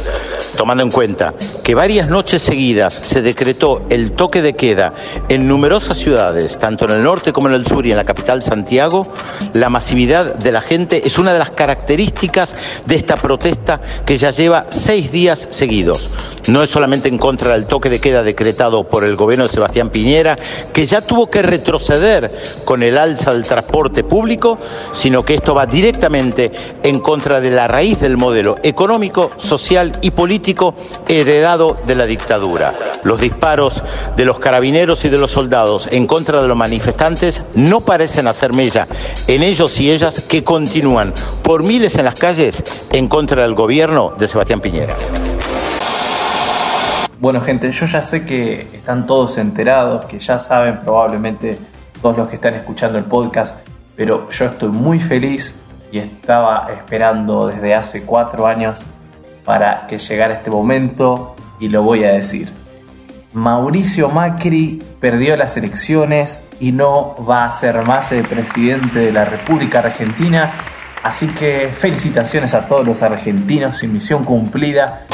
tomando 0.56 0.84
en 0.84 0.90
cuenta 0.90 1.34
que 1.64 1.74
varias 1.74 2.08
noches 2.08 2.42
seguidas 2.42 2.94
se 2.94 3.22
decretó 3.22 3.84
el 3.90 4.12
toque 4.12 4.42
de 4.42 4.54
queda 4.54 4.94
en 5.28 5.48
numerosas 5.48 5.98
ciudades, 5.98 6.58
tanto 6.58 6.84
en 6.84 6.92
el 6.92 7.02
norte 7.02 7.32
como 7.32 7.48
en 7.48 7.54
el 7.54 7.66
sur 7.66 7.84
y 7.86 7.90
en 7.90 7.96
la 7.96 8.04
capital 8.04 8.42
Santiago, 8.42 9.08
la 9.54 9.68
masividad 9.70 10.34
de 10.34 10.52
la 10.52 10.60
gente 10.60 11.06
es 11.06 11.18
una 11.18 11.32
de 11.32 11.40
las 11.40 11.50
características 11.50 12.54
de 12.86 12.96
esta 12.96 13.16
protesta 13.16 13.80
que 14.06 14.18
ya 14.18 14.30
lleva 14.30 14.66
seis 14.70 15.10
días 15.10 15.48
seguidos, 15.50 16.08
no 16.48 16.62
es 16.62 16.70
solamente 16.70 17.08
en 17.08 17.18
contra 17.18 17.52
del 17.54 17.66
toque 17.66 17.88
de 17.88 18.00
queda 18.00 18.22
decretado 18.22 18.84
por 18.84 19.04
el 19.04 19.16
gobierno 19.16 19.46
de 19.46 19.52
Sebastián 19.52 19.90
Piñera, 19.90 20.36
que 20.72 20.86
ya 20.86 21.00
tuvo 21.00 21.28
que 21.28 21.42
retroceder 21.42 22.30
con 22.64 22.82
el 22.82 22.98
alza 22.98 23.32
del 23.32 23.46
transporte 23.46 24.04
público, 24.04 24.58
sino 24.92 25.24
que 25.24 25.34
esto 25.34 25.54
va 25.54 25.66
directamente 25.66 26.50
en 26.82 27.00
contra 27.00 27.40
de 27.40 27.50
la 27.50 27.68
raíz 27.68 28.00
del 28.00 28.16
modelo 28.16 28.56
económico, 28.62 29.30
social 29.36 29.92
y 30.00 30.10
político 30.10 30.74
heredado 31.08 31.76
de 31.86 31.94
la 31.94 32.06
dictadura. 32.06 32.74
Los 33.04 33.20
disparos 33.20 33.82
de 34.16 34.24
los 34.24 34.38
carabineros 34.38 35.04
y 35.04 35.08
de 35.08 35.18
los 35.18 35.30
soldados 35.30 35.88
en 35.90 36.06
contra 36.06 36.40
de 36.40 36.48
los 36.48 36.56
manifestantes 36.56 37.42
no 37.54 37.80
parecen 37.80 38.26
hacer 38.26 38.52
mella 38.52 38.86
en 39.26 39.42
ellos 39.42 39.78
y 39.80 39.90
ellas 39.90 40.22
que 40.28 40.44
continúan 40.44 41.12
por 41.42 41.62
miles 41.62 41.96
en 41.96 42.04
las 42.04 42.14
calles 42.14 42.62
en 42.90 43.08
contra 43.08 43.42
del 43.42 43.54
gobierno 43.54 44.12
de 44.18 44.28
Sebastián 44.28 44.60
Piñera. 44.60 44.96
Bueno 47.22 47.40
gente, 47.40 47.70
yo 47.70 47.86
ya 47.86 48.02
sé 48.02 48.26
que 48.26 48.62
están 48.72 49.06
todos 49.06 49.38
enterados, 49.38 50.06
que 50.06 50.18
ya 50.18 50.40
saben 50.40 50.80
probablemente 50.80 51.56
todos 52.02 52.18
los 52.18 52.28
que 52.28 52.34
están 52.34 52.54
escuchando 52.54 52.98
el 52.98 53.04
podcast, 53.04 53.58
pero 53.94 54.28
yo 54.28 54.46
estoy 54.46 54.70
muy 54.70 54.98
feliz 54.98 55.54
y 55.92 55.98
estaba 55.98 56.66
esperando 56.76 57.46
desde 57.46 57.76
hace 57.76 58.02
cuatro 58.04 58.48
años 58.48 58.84
para 59.44 59.86
que 59.86 59.98
llegara 59.98 60.34
este 60.34 60.50
momento 60.50 61.36
y 61.60 61.68
lo 61.68 61.84
voy 61.84 62.02
a 62.02 62.10
decir. 62.10 62.52
Mauricio 63.32 64.08
Macri 64.08 64.82
perdió 64.98 65.36
las 65.36 65.56
elecciones 65.56 66.42
y 66.58 66.72
no 66.72 67.14
va 67.24 67.44
a 67.44 67.52
ser 67.52 67.82
más 67.82 68.10
el 68.10 68.26
presidente 68.26 68.98
de 68.98 69.12
la 69.12 69.24
República 69.24 69.78
Argentina. 69.78 70.54
Así 71.04 71.28
que 71.28 71.68
felicitaciones 71.72 72.52
a 72.54 72.66
todos 72.66 72.84
los 72.84 73.00
argentinos 73.00 73.78
sin 73.78 73.92
misión 73.92 74.24
cumplida. 74.24 75.06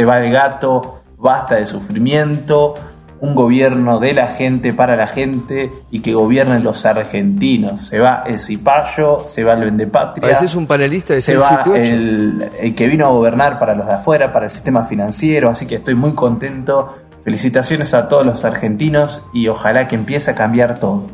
Se 0.00 0.06
va 0.06 0.16
el 0.16 0.32
gato, 0.32 1.02
basta 1.18 1.56
de 1.56 1.66
sufrimiento, 1.66 2.74
un 3.20 3.34
gobierno 3.34 4.00
de 4.00 4.14
la 4.14 4.28
gente 4.28 4.72
para 4.72 4.96
la 4.96 5.06
gente 5.06 5.70
y 5.90 6.00
que 6.00 6.14
gobiernen 6.14 6.64
los 6.64 6.86
argentinos. 6.86 7.82
Se 7.82 7.98
va 7.98 8.22
el 8.26 8.40
cipayo, 8.40 9.24
se 9.26 9.44
va 9.44 9.52
el 9.52 9.60
vendepatria. 9.60 10.22
Pareces 10.22 10.54
un 10.54 10.66
panelista 10.66 11.12
de 11.12 11.20
Se 11.20 11.36
va 11.36 11.64
el, 11.74 12.50
el 12.58 12.74
que 12.74 12.86
vino 12.86 13.04
a 13.04 13.10
gobernar 13.10 13.58
para 13.58 13.74
los 13.74 13.86
de 13.88 13.92
afuera, 13.92 14.32
para 14.32 14.46
el 14.46 14.50
sistema 14.50 14.84
financiero, 14.84 15.50
así 15.50 15.66
que 15.66 15.74
estoy 15.74 15.94
muy 15.94 16.12
contento. 16.14 16.96
Felicitaciones 17.24 17.92
a 17.92 18.08
todos 18.08 18.24
los 18.24 18.46
argentinos 18.46 19.26
y 19.34 19.48
ojalá 19.48 19.86
que 19.86 19.96
empiece 19.96 20.30
a 20.30 20.34
cambiar 20.34 20.78
todo. 20.78 21.10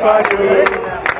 Parió. 0.00 0.38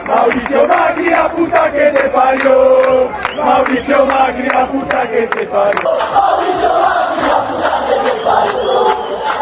Mauricio 0.07 0.67
Macri, 0.67 1.11
la 1.11 1.31
puta 1.31 1.71
que 1.71 1.91
te 1.91 2.09
parió. 2.09 3.09
Mauricio 3.37 4.07
Macri, 4.07 4.49
la 4.49 4.69
puta 4.71 5.09
que 5.09 5.27
te 5.29 5.47
parió. 5.47 5.91
Mauricio 6.13 6.71
Macri, 6.81 7.23
la 7.29 7.39
puta 7.49 7.73
que 7.87 7.95
te 8.05 8.15
parió. 8.25 8.75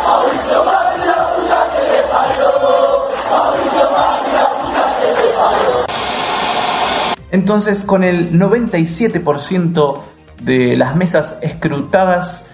Mauricio 0.05 0.65
Macri, 0.65 1.07
la 1.07 1.23
puta 1.35 1.61
que 1.73 1.81
te 1.91 2.03
parió. 2.13 2.51
Mauricio 3.31 3.85
Macri, 3.91 4.33
la 4.33 4.47
puta 4.61 4.85
que 5.01 5.09
te 5.23 5.29
parió. 5.39 5.87
Entonces, 7.31 7.83
con 7.83 8.05
el 8.05 8.39
97% 8.39 10.03
de 10.43 10.77
las 10.77 10.97
mesas 10.97 11.39
escrutadas, 11.43 12.47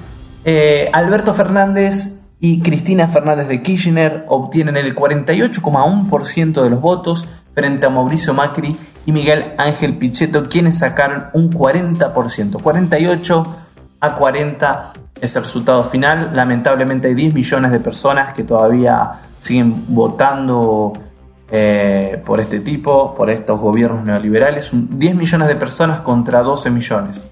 eh, 0.44 0.90
Alberto 0.92 1.35
Fernández 1.35 2.24
y 2.45 2.61
Cristina 2.61 3.09
Fernández 3.09 3.49
de 3.49 3.63
Kirchner 3.63 4.27
obtienen 4.29 4.77
el 4.77 4.95
48,1% 4.95 6.63
de 6.63 6.69
los 6.69 6.79
votos 6.79 7.27
frente 7.55 7.87
a 7.87 7.89
Mauricio 7.89 8.35
Macri 8.35 8.77
y 9.07 9.13
Miguel 9.13 9.55
Ángel 9.57 9.97
Pichetto, 9.97 10.47
quienes 10.47 10.77
sacaron 10.77 11.29
un 11.33 11.51
40%. 11.51 12.61
48 12.61 13.57
a 13.99 14.15
40 14.15 14.93
es 15.23 15.37
el 15.37 15.43
resultado 15.43 15.85
final. 15.85 16.33
Lamentablemente 16.35 17.09
hay 17.09 17.15
10 17.15 17.33
millones 17.33 17.73
de 17.73 17.81
personas 17.81 18.35
que 18.35 18.45
todavía 18.45 19.13
siguen 19.41 19.83
votando 19.89 20.93
eh, 21.51 22.23
por 22.27 22.41
este 22.41 22.61
tipo, 22.61 23.15
por 23.15 23.31
estos 23.31 23.59
gobiernos 23.59 24.05
neoliberales. 24.05 24.71
10 24.71 25.15
millones 25.15 25.49
de 25.49 25.57
personas 25.57 26.03
contra 26.03 26.43
12 26.43 26.71
millones. 26.71 27.25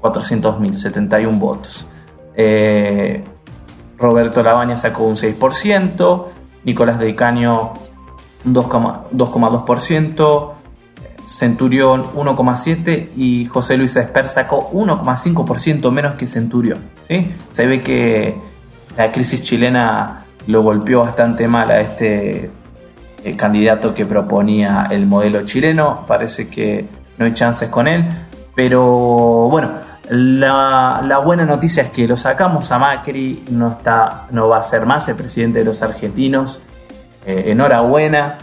400 0.00 0.60
mil, 0.60 0.76
71 0.76 1.36
votos. 1.36 1.88
Eh, 2.36 3.24
Roberto 3.98 4.42
Labaña 4.42 4.76
sacó 4.76 5.04
un 5.04 5.16
6%, 5.16 6.26
Nicolás 6.64 6.98
de 6.98 7.14
Caño 7.14 7.72
2,2%, 8.44 10.52
Centurión 11.26 12.04
1,7% 12.14 13.08
y 13.16 13.46
José 13.46 13.76
Luis 13.76 13.96
Esper 13.96 14.28
sacó 14.28 14.70
1,5% 14.70 15.90
menos 15.90 16.14
que 16.14 16.26
Centurión. 16.26 16.84
¿sí? 17.08 17.34
Se 17.50 17.66
ve 17.66 17.80
que 17.80 18.36
la 18.96 19.12
crisis 19.12 19.42
chilena 19.42 20.24
lo 20.46 20.62
golpeó 20.62 21.00
bastante 21.00 21.48
mal 21.48 21.70
a 21.70 21.80
este 21.80 22.50
eh, 23.24 23.36
candidato 23.36 23.92
que 23.92 24.06
proponía 24.06 24.86
el 24.90 25.06
modelo 25.06 25.44
chileno. 25.44 26.04
Parece 26.06 26.48
que 26.48 26.86
no 27.18 27.24
hay 27.24 27.34
chances 27.34 27.68
con 27.68 27.88
él. 27.88 28.04
Pero 28.54 29.48
bueno, 29.50 29.70
la, 30.08 31.20
buena 31.24 31.44
noticia 31.44 31.82
es 31.82 31.90
que 31.90 32.06
lo 32.06 32.16
sacamos 32.16 32.70
a 32.70 32.78
Macri, 32.78 33.44
no, 33.50 33.72
está, 33.72 34.26
no 34.30 34.48
va 34.48 34.58
a 34.58 34.62
ser 34.62 34.86
más 34.86 35.08
el 35.08 35.16
presidente 35.16 35.60
de 35.60 35.64
los 35.64 35.82
argentinos. 35.82 36.60
Eh, 37.24 37.50
enhorabuena, 37.50 38.38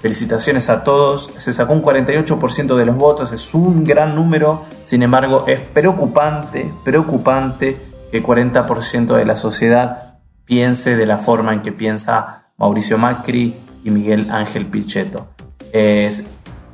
felicitaciones 0.00 0.68
a 0.68 0.84
todos. 0.84 1.32
Se 1.36 1.52
sacó 1.52 1.72
un 1.72 1.82
48% 1.82 2.76
de 2.76 2.86
los 2.86 2.96
votos, 2.96 3.32
es 3.32 3.54
un 3.54 3.84
gran 3.84 4.14
número, 4.14 4.62
sin 4.84 5.02
embargo 5.02 5.44
es 5.46 5.60
preocupante, 5.60 6.72
preocupante 6.84 7.80
que 8.10 8.18
el 8.18 8.24
40% 8.24 9.16
de 9.16 9.24
la 9.24 9.36
sociedad 9.36 10.18
piense 10.44 10.96
de 10.96 11.06
la 11.06 11.18
forma 11.18 11.52
en 11.52 11.62
que 11.62 11.72
piensa 11.72 12.50
Mauricio 12.58 12.98
Macri 12.98 13.56
y 13.84 13.90
Miguel 13.90 14.30
Ángel 14.30 14.66
Pichetto. 14.66 15.28
Es 15.72 16.28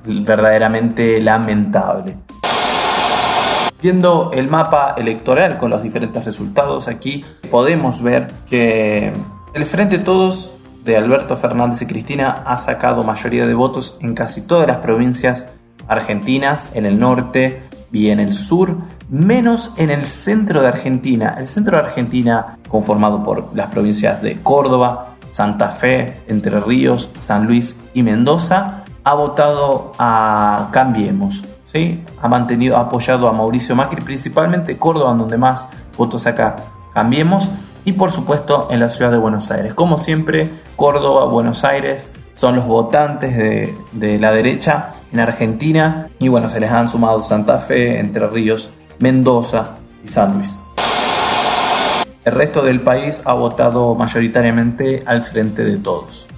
verdaderamente 0.05 1.21
lamentable. 1.21 2.17
Viendo 3.81 4.33
el 4.33 4.49
mapa 4.49 4.95
electoral 4.99 5.57
con 5.57 5.71
los 5.71 5.85
diferentes 5.85 6.25
resultados 6.25 6.89
aquí, 6.89 7.25
podemos 7.49 8.03
ver 8.03 8.33
que 8.49 9.13
el 9.55 9.67
Frente 9.67 9.99
Todos 9.99 10.53
de 10.85 10.97
Alberto 10.97 11.37
Fernández 11.37 11.83
y 11.83 11.87
Cristina 11.87 12.43
ha 12.45 12.57
sacado 12.57 13.05
mayoría 13.05 13.47
de 13.47 13.55
votos 13.55 13.97
en 14.01 14.15
casi 14.15 14.47
todas 14.47 14.67
las 14.67 14.79
provincias 14.79 15.47
argentinas, 15.87 16.71
en 16.75 16.87
el 16.87 16.99
norte 16.99 17.63
y 17.93 18.09
en 18.09 18.19
el 18.19 18.35
sur, 18.35 18.77
menos 19.09 19.73
en 19.77 19.91
el 19.91 20.05
centro 20.05 20.61
de 20.61 20.69
Argentina. 20.69 21.37
El 21.39 21.47
centro 21.47 21.77
de 21.77 21.85
Argentina, 21.85 22.59
conformado 22.69 23.23
por 23.23 23.55
las 23.55 23.71
provincias 23.71 24.21
de 24.23 24.43
Córdoba, 24.43 25.15
Santa 25.29 25.71
Fe, 25.71 26.23
Entre 26.27 26.59
Ríos, 26.59 27.11
San 27.19 27.47
Luis 27.47 27.85
y 27.95 28.03
Mendoza, 28.03 28.83
ha 29.05 29.15
votado 29.15 29.93
a 29.99 30.69
Cambiemos. 30.73 31.45
Ha 32.21 32.29
mantenido, 32.29 32.77
ha 32.77 32.81
apoyado 32.81 33.29
a 33.29 33.33
Mauricio 33.33 33.77
Macri, 33.77 34.01
principalmente 34.01 34.79
Córdoba, 34.79 35.15
donde 35.15 35.37
más 35.37 35.69
votos 35.97 36.23
saca 36.23 36.57
Cambiemos, 36.95 37.51
y 37.85 37.93
por 37.93 38.11
supuesto 38.11 38.69
en 38.71 38.81
la 38.81 38.89
ciudad 38.89 39.11
de 39.11 39.19
Buenos 39.19 39.51
Aires. 39.51 39.75
Como 39.75 39.99
siempre, 39.99 40.51
Córdoba, 40.77 41.27
Buenos 41.27 41.65
Aires 41.65 42.13
son 42.35 42.57
los 42.57 42.67
votantes 42.67 43.37
de 43.93 44.19
la 44.19 44.33
derecha 44.33 44.95
en 45.13 45.21
Argentina, 45.21 46.09
y 46.19 46.29
bueno, 46.29 46.49
se 46.49 46.61
les 46.61 46.71
han 46.71 46.89
sumado 46.89 47.23
Santa 47.23 47.59
Fe, 47.59 47.99
Entre 48.01 48.27
Ríos, 48.27 48.71
Mendoza 48.99 49.77
y 50.03 50.09
San 50.09 50.35
Luis. 50.35 50.59
El 52.25 52.35
resto 52.35 52.63
del 52.63 52.81
país 52.81 53.23
ha 53.25 53.33
votado 53.33 53.95
mayoritariamente 53.95 55.03
al 55.07 55.23
frente 55.23 55.65
de 55.65 55.77
todos. 55.77 56.29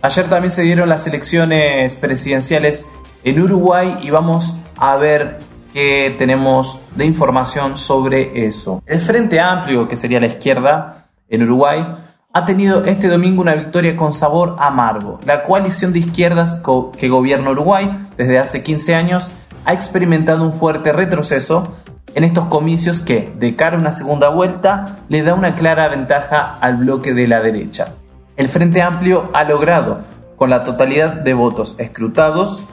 Ayer 0.00 0.28
también 0.28 0.50
se 0.50 0.62
dieron 0.62 0.88
las 0.88 1.06
elecciones 1.06 1.94
presidenciales 1.96 2.88
en 3.24 3.40
Uruguay 3.40 3.98
y 4.02 4.10
vamos 4.10 4.56
a 4.76 4.96
ver 4.96 5.38
qué 5.72 6.14
tenemos 6.18 6.78
de 6.96 7.04
información 7.04 7.76
sobre 7.76 8.46
eso. 8.46 8.82
El 8.86 9.00
Frente 9.00 9.40
Amplio, 9.40 9.88
que 9.88 9.96
sería 9.96 10.20
la 10.20 10.26
izquierda 10.26 11.06
en 11.28 11.42
Uruguay, 11.42 11.86
ha 12.34 12.44
tenido 12.44 12.84
este 12.84 13.08
domingo 13.08 13.42
una 13.42 13.54
victoria 13.54 13.96
con 13.96 14.14
sabor 14.14 14.56
amargo. 14.58 15.20
La 15.26 15.42
coalición 15.42 15.92
de 15.92 16.00
izquierdas 16.00 16.62
que 16.96 17.08
gobierna 17.08 17.50
Uruguay 17.50 17.90
desde 18.16 18.38
hace 18.38 18.62
15 18.62 18.94
años 18.94 19.30
ha 19.64 19.72
experimentado 19.72 20.42
un 20.42 20.54
fuerte 20.54 20.92
retroceso 20.92 21.72
en 22.14 22.24
estos 22.24 22.46
comicios 22.46 23.00
que, 23.00 23.32
de 23.38 23.56
cara 23.56 23.76
a 23.76 23.80
una 23.80 23.92
segunda 23.92 24.28
vuelta, 24.28 25.00
le 25.08 25.22
da 25.22 25.34
una 25.34 25.54
clara 25.54 25.88
ventaja 25.88 26.58
al 26.60 26.78
bloque 26.78 27.14
de 27.14 27.26
la 27.26 27.40
derecha. 27.40 27.94
El 28.36 28.48
Frente 28.48 28.82
Amplio 28.82 29.30
ha 29.32 29.44
logrado, 29.44 30.00
con 30.36 30.50
la 30.50 30.64
totalidad 30.64 31.12
de 31.12 31.34
votos 31.34 31.74
escrutados, 31.78 32.64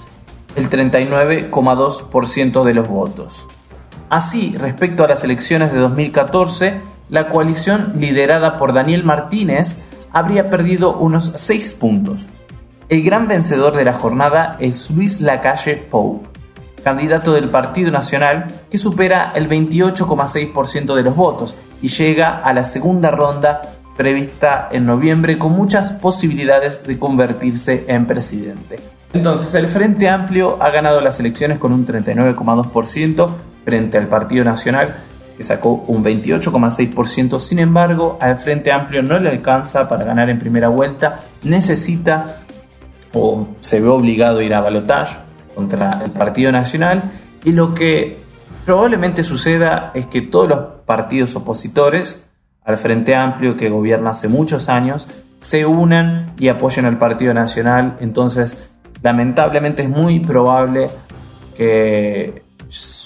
el 0.55 0.69
39,2% 0.69 2.63
de 2.63 2.73
los 2.73 2.87
votos. 2.87 3.47
Así, 4.09 4.55
respecto 4.57 5.03
a 5.03 5.07
las 5.07 5.23
elecciones 5.23 5.71
de 5.71 5.79
2014, 5.79 6.81
la 7.09 7.27
coalición 7.27 7.93
liderada 7.95 8.57
por 8.57 8.73
Daniel 8.73 9.03
Martínez 9.03 9.85
habría 10.11 10.49
perdido 10.49 10.97
unos 10.97 11.31
6 11.35 11.73
puntos. 11.75 12.27
El 12.89 13.03
gran 13.03 13.27
vencedor 13.27 13.75
de 13.75 13.85
la 13.85 13.93
jornada 13.93 14.57
es 14.59 14.89
Luis 14.89 15.21
Lacalle 15.21 15.77
Pou, 15.77 16.23
candidato 16.83 17.33
del 17.33 17.49
Partido 17.49 17.91
Nacional 17.91 18.47
que 18.71 18.79
supera 18.79 19.31
el 19.35 19.47
28,6% 19.47 20.95
de 20.95 21.03
los 21.03 21.15
votos 21.15 21.55
y 21.81 21.89
llega 21.89 22.39
a 22.39 22.53
la 22.53 22.63
segunda 22.63 23.11
ronda 23.11 23.61
prevista 23.95 24.69
en 24.71 24.85
noviembre 24.85 25.37
con 25.37 25.51
muchas 25.51 25.91
posibilidades 25.91 26.83
de 26.87 26.97
convertirse 26.97 27.85
en 27.87 28.07
presidente. 28.07 28.79
Entonces 29.13 29.53
el 29.55 29.67
Frente 29.67 30.07
Amplio 30.07 30.61
ha 30.61 30.69
ganado 30.69 31.01
las 31.01 31.19
elecciones 31.19 31.57
con 31.57 31.73
un 31.73 31.85
39,2% 31.85 33.29
frente 33.65 33.97
al 33.97 34.07
Partido 34.07 34.45
Nacional 34.45 34.95
que 35.39 35.43
sacó 35.43 35.85
un 35.87 36.03
28,6%. 36.03 37.39
Sin 37.39 37.59
embargo, 37.59 38.17
al 38.19 38.37
Frente 38.37 38.73
Amplio 38.73 39.01
no 39.01 39.17
le 39.19 39.29
alcanza 39.29 39.87
para 39.87 40.03
ganar 40.03 40.29
en 40.29 40.37
primera 40.37 40.67
vuelta. 40.67 41.21
Necesita 41.43 42.39
o 43.13 43.47
se 43.61 43.79
ve 43.79 43.87
obligado 43.87 44.39
a 44.39 44.43
ir 44.43 44.53
a 44.53 44.59
balotaje 44.59 45.17
contra 45.55 46.01
el 46.03 46.11
Partido 46.11 46.51
Nacional. 46.51 47.03
Y 47.45 47.53
lo 47.53 47.73
que 47.73 48.17
probablemente 48.65 49.23
suceda 49.23 49.91
es 49.93 50.07
que 50.07 50.21
todos 50.21 50.49
los 50.49 50.59
partidos 50.85 51.35
opositores 51.37 52.27
al 52.65 52.77
Frente 52.77 53.15
Amplio 53.15 53.55
que 53.55 53.69
gobierna 53.69 54.09
hace 54.09 54.27
muchos 54.27 54.67
años 54.67 55.07
se 55.37 55.65
unan 55.65 56.33
y 56.37 56.49
apoyen 56.49 56.85
al 56.85 56.97
Partido 56.97 57.33
Nacional. 57.33 57.95
Entonces, 58.01 58.68
lamentablemente 59.01 59.83
es 59.83 59.89
muy 59.89 60.19
probable 60.19 60.89
que 61.55 62.43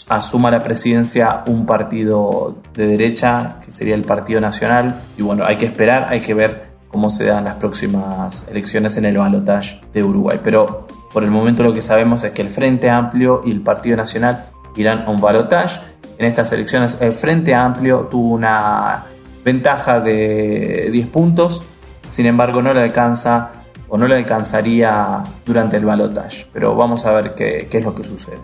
asuma 0.09 0.51
la 0.51 0.59
presidencia 0.59 1.43
un 1.47 1.65
partido 1.65 2.57
de 2.73 2.87
derecha, 2.87 3.57
que 3.63 3.71
sería 3.71 3.95
el 3.95 4.03
Partido 4.03 4.41
Nacional. 4.41 5.01
Y 5.17 5.21
bueno, 5.21 5.45
hay 5.45 5.55
que 5.55 5.65
esperar, 5.65 6.07
hay 6.09 6.21
que 6.21 6.33
ver 6.33 6.73
cómo 6.89 7.09
se 7.09 7.25
dan 7.25 7.45
las 7.45 7.55
próximas 7.55 8.45
elecciones 8.49 8.97
en 8.97 9.05
el 9.05 9.17
balotaje 9.17 9.81
de 9.93 10.03
Uruguay. 10.03 10.39
Pero 10.43 10.87
por 11.11 11.23
el 11.23 11.31
momento 11.31 11.63
lo 11.63 11.73
que 11.73 11.81
sabemos 11.81 12.23
es 12.23 12.31
que 12.31 12.41
el 12.41 12.49
Frente 12.49 12.89
Amplio 12.89 13.41
y 13.45 13.51
el 13.51 13.61
Partido 13.61 13.97
Nacional 13.97 14.45
irán 14.75 15.03
a 15.07 15.09
un 15.09 15.21
balotaje. 15.21 15.81
En 16.17 16.25
estas 16.25 16.51
elecciones 16.51 16.99
el 17.01 17.13
Frente 17.13 17.55
Amplio 17.55 18.07
tuvo 18.11 18.33
una 18.33 19.05
ventaja 19.43 19.99
de 19.99 20.89
10 20.91 21.07
puntos, 21.07 21.65
sin 22.09 22.27
embargo 22.27 22.61
no 22.61 22.73
le 22.73 22.81
alcanza 22.81 23.62
o 23.93 23.97
no 23.97 24.07
le 24.07 24.15
alcanzaría 24.15 25.23
durante 25.45 25.77
el 25.77 25.85
balotaje. 25.85 26.47
Pero 26.51 26.75
vamos 26.75 27.05
a 27.05 27.11
ver 27.11 27.35
qué, 27.35 27.67
es 27.71 27.83
lo 27.83 27.93
que 27.93 28.03
sucede. 28.03 28.39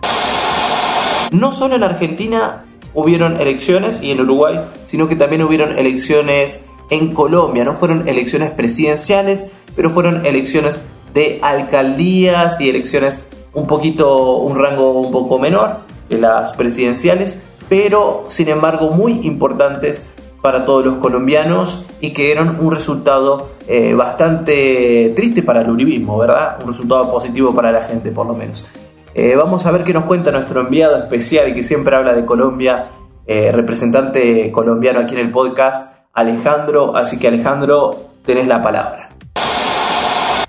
No 1.32 1.50
solo 1.50 1.74
en 1.74 1.82
Argentina 1.82 2.66
hubieron 2.94 3.40
elecciones 3.40 4.00
y 4.00 4.12
en 4.12 4.20
Uruguay, 4.20 4.60
sino 4.84 5.08
que 5.08 5.16
también 5.16 5.42
hubieron 5.42 5.76
elecciones 5.76 6.66
en 6.88 7.12
Colombia. 7.12 7.64
No 7.64 7.74
fueron 7.74 8.06
elecciones 8.08 8.50
presidenciales, 8.50 9.50
pero 9.74 9.90
fueron 9.90 10.24
elecciones 10.24 10.84
de 11.14 11.40
alcaldías 11.42 12.60
y 12.60 12.68
elecciones 12.68 13.24
un 13.52 13.66
poquito, 13.66 14.36
un 14.36 14.56
rango 14.56 14.92
un 15.00 15.10
poco 15.10 15.40
menor 15.40 15.78
que 16.08 16.16
las 16.16 16.52
presidenciales, 16.52 17.42
pero 17.68 18.24
sin 18.28 18.50
embargo 18.50 18.90
muy 18.90 19.26
importantes 19.26 20.06
para 20.42 20.64
todos 20.64 20.84
los 20.84 20.96
colombianos 20.96 21.84
y 22.00 22.12
que 22.12 22.22
dieron 22.22 22.58
un 22.60 22.74
resultado 22.74 23.50
eh, 23.68 23.94
bastante 23.94 25.12
triste 25.14 25.42
para 25.42 25.60
el 25.60 25.70
uribismo, 25.70 26.18
¿verdad? 26.18 26.58
Un 26.62 26.68
resultado 26.68 27.10
positivo 27.10 27.54
para 27.54 27.70
la 27.72 27.82
gente, 27.82 28.10
por 28.10 28.26
lo 28.26 28.34
menos. 28.34 28.70
Eh, 29.14 29.34
vamos 29.36 29.66
a 29.66 29.70
ver 29.70 29.84
qué 29.84 29.92
nos 29.92 30.04
cuenta 30.04 30.30
nuestro 30.30 30.60
enviado 30.60 30.96
especial 30.96 31.52
que 31.54 31.62
siempre 31.62 31.94
habla 31.96 32.14
de 32.14 32.24
Colombia, 32.24 32.86
eh, 33.26 33.52
representante 33.52 34.50
colombiano 34.50 35.00
aquí 35.00 35.14
en 35.14 35.20
el 35.20 35.30
podcast, 35.30 35.98
Alejandro. 36.14 36.96
Así 36.96 37.18
que 37.18 37.28
Alejandro, 37.28 38.12
tenés 38.24 38.46
la 38.46 38.62
palabra. 38.62 39.10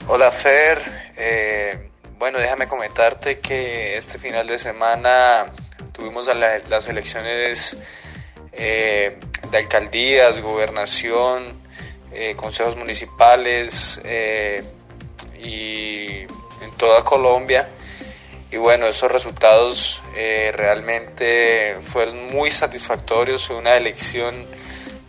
Hola 0.07 0.29
Fer, 0.31 0.79
bueno 2.19 2.37
déjame 2.37 2.67
comentarte 2.67 3.39
que 3.39 3.97
este 3.97 4.19
final 4.19 4.45
de 4.45 4.57
semana 4.57 5.45
tuvimos 5.93 6.29
las 6.69 6.87
elecciones 6.87 7.77
de 9.51 9.57
alcaldías, 9.57 10.39
gobernación, 10.39 11.59
consejos 12.35 12.75
municipales 12.75 14.01
y 15.41 16.21
en 16.21 16.71
toda 16.77 17.03
Colombia 17.03 17.69
y 18.51 18.57
bueno, 18.57 18.85
esos 18.85 19.09
resultados 19.09 20.03
eh, 20.17 20.51
realmente 20.53 21.77
fueron 21.81 22.27
muy 22.27 22.51
satisfactorios, 22.51 23.45
fue 23.45 23.55
una 23.55 23.77
elección 23.77 24.45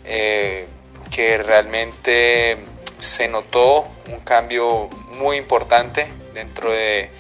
eh, 0.05 0.67
que 1.11 1.39
realmente 1.39 2.57
se 3.01 3.27
notó 3.27 3.89
un 4.07 4.21
cambio 4.21 4.89
muy 5.19 5.39
importante 5.39 6.07
dentro 6.35 6.71
de, 6.71 7.11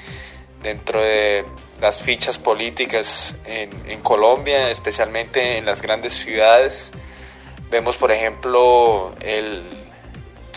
dentro 0.62 1.02
de 1.02 1.44
las 1.80 2.00
fichas 2.00 2.38
políticas 2.38 3.38
en, 3.44 3.72
Colombia, 4.02 4.70
especialmente 4.70 5.58
en 5.58 5.66
las 5.66 5.82
grandes 5.82 6.12
ciudades. 6.12 6.92
Vemos, 7.72 7.96
por 7.96 8.12
ejemplo, 8.12 9.14
el, 9.22 9.62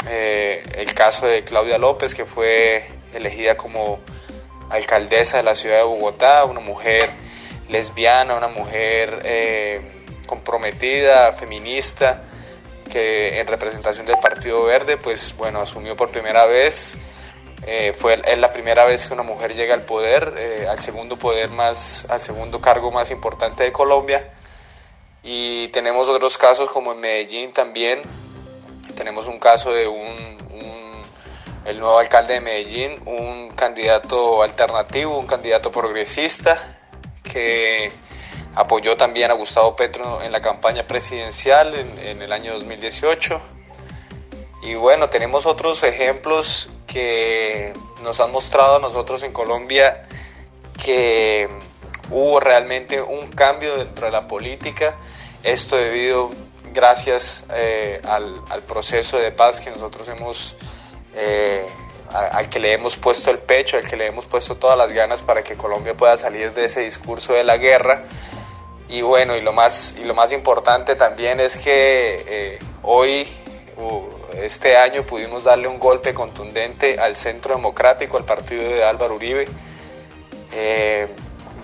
eh, 0.09 0.61
el 0.75 0.93
caso 0.93 1.25
de 1.25 1.45
Claudia 1.45 1.77
López, 1.77 2.13
que 2.13 2.25
fue 2.25 2.85
elegida 3.13 3.55
como 3.55 4.01
alcaldesa 4.69 5.37
de 5.37 5.43
la 5.43 5.55
ciudad 5.55 5.77
de 5.77 5.83
Bogotá, 5.83 6.43
una 6.43 6.59
mujer 6.59 7.09
lesbiana, 7.69 8.35
una 8.35 8.49
mujer 8.49 9.21
eh, 9.23 9.79
comprometida, 10.27 11.31
feminista, 11.31 12.21
que 12.91 13.39
en 13.39 13.47
representación 13.47 14.05
del 14.05 14.17
Partido 14.17 14.65
Verde, 14.65 14.97
pues 14.97 15.37
bueno, 15.37 15.61
asumió 15.61 15.95
por 15.95 16.11
primera 16.11 16.45
vez, 16.45 16.97
eh, 17.65 17.93
fue 17.95 18.21
es 18.25 18.37
la 18.39 18.51
primera 18.51 18.83
vez 18.83 19.05
que 19.05 19.13
una 19.13 19.23
mujer 19.23 19.55
llega 19.55 19.73
al 19.73 19.83
poder, 19.83 20.67
al 20.69 20.81
segundo 20.81 21.17
poder 21.17 21.47
más, 21.47 22.07
al 22.09 22.19
segundo 22.19 22.59
cargo 22.59 22.91
más 22.91 23.09
importante 23.09 23.63
de 23.63 23.71
Colombia. 23.71 24.33
Y 25.25 25.67
tenemos 25.69 26.07
otros 26.07 26.37
casos 26.37 26.69
como 26.69 26.93
en 26.93 27.01
Medellín 27.01 27.51
también, 27.51 28.01
tenemos 28.95 29.27
un 29.27 29.39
caso 29.39 29.73
de 29.73 29.87
un 29.87 30.35
el 31.65 31.79
nuevo 31.79 31.97
alcalde 31.97 32.35
de 32.35 32.41
Medellín, 32.41 33.01
un 33.05 33.49
candidato 33.49 34.43
alternativo, 34.43 35.17
un 35.17 35.25
candidato 35.25 35.71
progresista 35.71 36.79
que 37.23 37.91
apoyó 38.53 38.95
también 38.95 39.31
a 39.31 39.33
Gustavo 39.33 39.75
Petro 39.75 40.21
en 40.21 40.31
la 40.31 40.41
campaña 40.41 40.83
presidencial 40.83 41.73
en, 41.73 42.21
el 42.21 42.31
año 42.31 42.53
2018. 42.53 43.41
Y 44.61 44.75
bueno, 44.75 45.09
tenemos 45.09 45.47
otros 45.47 45.83
ejemplos 45.83 46.69
que 46.85 47.73
nos 48.03 48.19
han 48.19 48.31
mostrado 48.31 48.75
a 48.75 48.79
nosotros 48.79 49.23
en 49.23 49.31
Colombia 49.31 50.07
que 50.83 51.49
hubo 52.11 52.39
realmente 52.39 53.01
un 53.01 53.27
cambio 53.27 53.75
dentro 53.77 54.05
de 54.05 54.11
la 54.11 54.27
política. 54.27 54.95
Esto 55.45 55.77
debido 55.77 56.31
gracias 56.73 57.45
eh, 57.53 58.01
al, 58.03 58.41
al 58.49 58.63
proceso 58.63 59.19
de 59.19 59.31
paz 59.31 59.61
que 59.61 59.69
nosotros 59.69 60.09
hemos 60.09 60.57
eh, 61.15 61.63
al 62.11 62.49
que 62.49 62.59
le 62.59 62.73
hemos 62.73 62.95
puesto 62.95 63.29
el 63.29 63.37
pecho, 63.37 63.77
al 63.77 63.87
que 63.87 63.95
le 63.95 64.07
hemos 64.07 64.25
puesto 64.25 64.55
todas 64.55 64.77
las 64.77 64.91
ganas 64.91 65.21
para 65.21 65.43
que 65.43 65.55
Colombia 65.55 65.93
pueda 65.93 66.17
salir 66.17 66.53
de 66.53 66.65
ese 66.65 66.81
discurso 66.81 67.33
de 67.33 67.43
la 67.43 67.57
guerra. 67.57 68.03
Y 68.89 69.01
bueno, 69.01 69.35
y 69.35 69.41
lo 69.41 69.53
más, 69.53 69.97
y 69.99 70.03
lo 70.05 70.15
más 70.15 70.31
importante 70.31 70.95
también 70.95 71.39
es 71.39 71.57
que 71.57 72.23
eh, 72.27 72.59
hoy, 72.83 73.27
este 74.41 74.77
año, 74.77 75.05
pudimos 75.05 75.43
darle 75.43 75.67
un 75.67 75.77
golpe 75.77 76.13
contundente 76.13 76.99
al 76.99 77.15
Centro 77.15 77.55
Democrático, 77.55 78.17
al 78.17 78.25
partido 78.25 78.63
de 78.63 78.83
Álvaro 78.83 79.15
Uribe, 79.15 79.47
eh, 80.53 81.07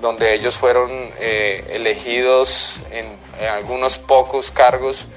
donde 0.02 0.34
ellos 0.34 0.56
fueron 0.58 0.91
elegidos 1.20 2.82
en, 2.91 3.06
en 3.41 3.47
algunos 3.47 3.97
pocos 3.97 4.51
cargos 4.51 5.08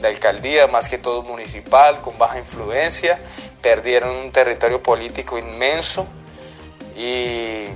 de 0.00 0.08
alcaldía, 0.08 0.66
más 0.68 0.88
que 0.88 0.98
todo 0.98 1.22
municipal, 1.22 2.00
con 2.00 2.16
baja 2.16 2.38
influencia, 2.38 3.18
perdieron 3.60 4.16
un 4.16 4.30
territorio 4.30 4.82
político 4.82 5.36
inmenso. 5.36 6.06
Y 6.96 7.66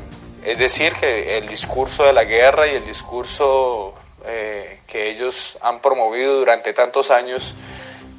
es 0.44 0.58
decir 0.58 0.92
que 0.94 1.38
el 1.38 1.48
discurso 1.48 2.04
de 2.04 2.12
la 2.12 2.24
guerra 2.24 2.68
y 2.68 2.76
el 2.76 2.86
discurso 2.86 3.94
eh, 4.24 4.80
que 4.86 5.10
ellos 5.10 5.58
han 5.62 5.80
promovido 5.80 6.38
durante 6.38 6.72
tantos 6.72 7.10
años, 7.10 7.54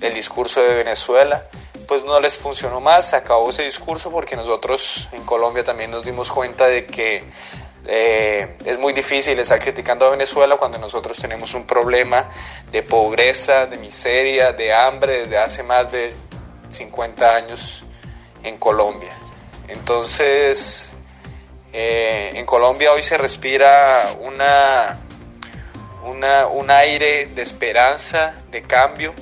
el 0.02 0.14
discurso 0.14 0.62
de 0.62 0.76
Venezuela, 0.76 1.48
pues 1.88 2.04
no 2.04 2.20
les 2.20 2.38
funcionó 2.38 2.82
más, 2.82 3.10
se 3.12 3.16
acabó 3.16 3.50
ese 3.50 3.64
discurso 3.64 4.12
porque 4.12 4.36
nosotros 4.36 5.08
en 5.14 5.24
Colombia 5.24 5.64
también 5.64 5.90
nos 5.90 6.04
dimos 6.04 6.32
cuenta 6.32 6.68
de 6.68 6.86
que 6.86 7.24
Eh, 7.90 8.58
es 8.66 8.78
muy 8.80 8.92
difícil 8.92 9.40
estar 9.40 9.60
criticando 9.60 10.06
a 10.06 10.10
Venezuela 10.10 10.58
cuando 10.58 10.78
nosotros 10.78 11.18
tenemos 11.18 11.54
un 11.54 11.66
problema 11.66 12.28
de 12.70 12.84
pobreza, 12.84 13.66
de 13.66 13.78
miseria, 13.78 14.52
de 14.52 14.74
hambre 14.74 15.22
desde 15.22 15.38
hace 15.38 15.64
más 15.64 15.90
de 15.90 16.14
50 16.68 17.34
años 17.34 17.86
en 18.44 18.58
Colombia. 18.58 19.14
Entonces, 19.70 20.92
eh, 21.72 22.32
en 22.34 22.46
Colombia 22.46 22.92
hoy 22.92 23.04
se 23.04 23.18
respira 23.18 24.02
una, 24.20 25.00
un 26.04 26.70
aire 26.72 27.28
de 27.28 27.42
esperanza, 27.42 28.36
de 28.52 28.64
cambio. 28.64 29.14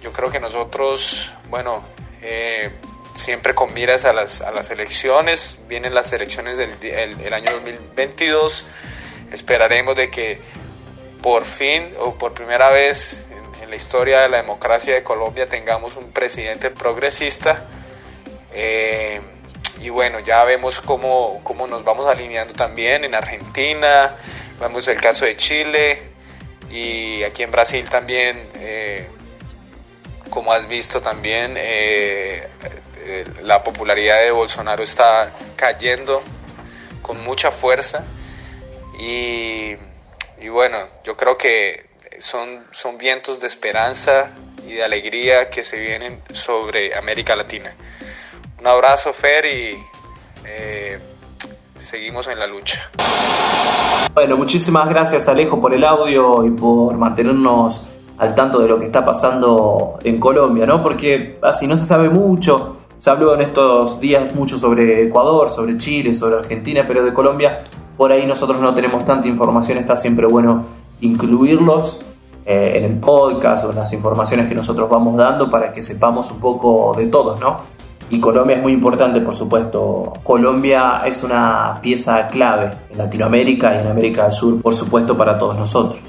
Yo 0.00 0.12
creo 0.12 0.30
que 0.30 0.40
nosotros, 0.40 1.32
bueno, 1.48 1.84
eh, 2.22 2.72
siempre 3.14 3.54
con 3.54 3.72
miras 3.74 4.04
a 4.04 4.12
las, 4.12 4.40
a 4.40 4.50
las 4.50 4.70
elecciones, 4.70 5.60
vienen 5.68 5.94
las 5.94 6.12
elecciones 6.12 6.58
del 6.58 6.70
el, 6.82 7.32
año 7.32 7.52
2022, 7.52 8.66
esperaremos 9.32 9.96
de 9.96 10.10
que 10.10 10.40
por 11.22 11.44
fin 11.44 11.94
o 11.98 12.14
por 12.14 12.32
primera 12.34 12.70
vez 12.70 13.26
en, 13.62 13.70
la 13.70 13.76
historia 13.76 14.22
de 14.22 14.28
la 14.28 14.38
democracia 14.38 14.94
de 14.94 15.04
Colombia 15.04 15.46
tengamos 15.46 15.96
un 15.96 16.10
presidente 16.10 16.70
progresista. 16.70 17.66
Eh, 18.52 19.20
y 19.80 19.90
bueno, 19.90 20.18
ya 20.18 20.42
vemos 20.42 20.80
cómo, 20.80 21.40
cómo, 21.44 21.68
nos 21.68 21.84
vamos 21.84 22.06
alineando 22.06 22.52
también 22.52 23.04
en 23.04 23.14
Argentina, 23.14 24.16
vemos 24.60 24.88
el 24.88 25.00
caso 25.00 25.24
de 25.24 25.36
Chile 25.36 26.10
y 26.70 27.22
aquí 27.22 27.42
en 27.42 27.50
Brasil 27.50 27.88
también, 27.88 28.48
eh, 28.56 29.08
como 30.30 30.52
has 30.52 30.68
visto 30.68 31.00
también, 31.00 31.54
eh, 31.56 32.46
eh, 33.04 33.24
la 33.42 33.62
popularidad 33.62 34.20
de 34.20 34.30
Bolsonaro 34.30 34.82
está 34.82 35.32
cayendo 35.56 36.22
con 37.02 37.22
mucha 37.24 37.50
fuerza 37.50 38.04
y, 38.98 39.76
bueno, 40.48 40.76
yo 41.04 41.16
creo 41.16 41.38
que 41.38 41.86
son, 42.18 42.64
son 42.70 42.98
vientos 42.98 43.40
de 43.40 43.46
esperanza 43.46 44.30
y 44.66 44.74
de 44.74 44.84
alegría 44.84 45.48
que 45.48 45.62
se 45.62 45.78
vienen 45.78 46.20
sobre 46.32 46.94
América 46.94 47.34
Latina. 47.34 47.72
Un 48.58 48.66
abrazo, 48.66 49.12
Fer, 49.14 49.46
y 49.46 49.74
eh, 50.44 50.98
seguimos 51.78 52.26
en 52.28 52.38
la 52.38 52.46
lucha. 52.46 52.90
Bueno, 54.12 54.36
muchísimas 54.36 54.88
gracias 54.88 55.28
Alejo 55.28 55.60
por 55.60 55.72
el 55.72 55.84
audio 55.84 56.44
y 56.44 56.50
por 56.50 56.94
mantenernos 56.98 57.82
al 58.18 58.34
tanto 58.34 58.58
de 58.58 58.68
lo 58.68 58.78
que 58.78 58.84
está 58.84 59.02
pasando 59.02 59.98
en 60.04 60.20
Colombia, 60.20 60.66
¿no? 60.66 60.82
Porque 60.82 61.38
así 61.42 61.66
no 61.66 61.76
se 61.76 61.86
sabe 61.86 62.10
mucho, 62.10 62.79
se 63.00 63.10
habló 63.10 63.34
en 63.34 63.40
estos 63.40 63.98
días 63.98 64.34
mucho 64.34 64.58
sobre 64.58 65.04
Ecuador, 65.04 65.48
sobre 65.50 65.78
Chile, 65.78 66.12
sobre 66.12 66.36
Argentina, 66.36 66.84
pero 66.86 67.02
de 67.02 67.14
Colombia 67.14 67.60
por 67.96 68.12
ahí 68.12 68.26
nosotros 68.26 68.60
no 68.60 68.74
tenemos 68.74 69.04
tanta 69.04 69.28
información, 69.28 69.78
está 69.78 69.96
siempre 69.96 70.26
bueno 70.26 70.64
incluirlos 71.00 72.00
eh, 72.46 72.72
en 72.76 72.84
el 72.84 72.98
podcast 72.98 73.64
o 73.64 73.70
en 73.70 73.76
las 73.76 73.92
informaciones 73.92 74.48
que 74.48 74.54
nosotros 74.54 74.88
vamos 74.88 75.16
dando 75.16 75.50
para 75.50 75.72
que 75.72 75.82
sepamos 75.82 76.30
un 76.30 76.40
poco 76.40 76.94
de 76.96 77.06
todos, 77.06 77.40
¿no? 77.40 77.58
Y 78.10 78.20
Colombia 78.20 78.56
es 78.56 78.62
muy 78.62 78.72
importante, 78.72 79.20
por 79.20 79.34
supuesto. 79.34 80.14
Colombia 80.22 81.02
es 81.06 81.22
una 81.22 81.78
pieza 81.80 82.26
clave 82.26 82.70
en 82.90 82.98
Latinoamérica 82.98 83.76
y 83.76 83.80
en 83.80 83.86
América 83.86 84.24
del 84.24 84.32
Sur, 84.32 84.60
por 84.60 84.74
supuesto, 84.74 85.16
para 85.16 85.38
todos 85.38 85.56
nosotros. 85.56 86.00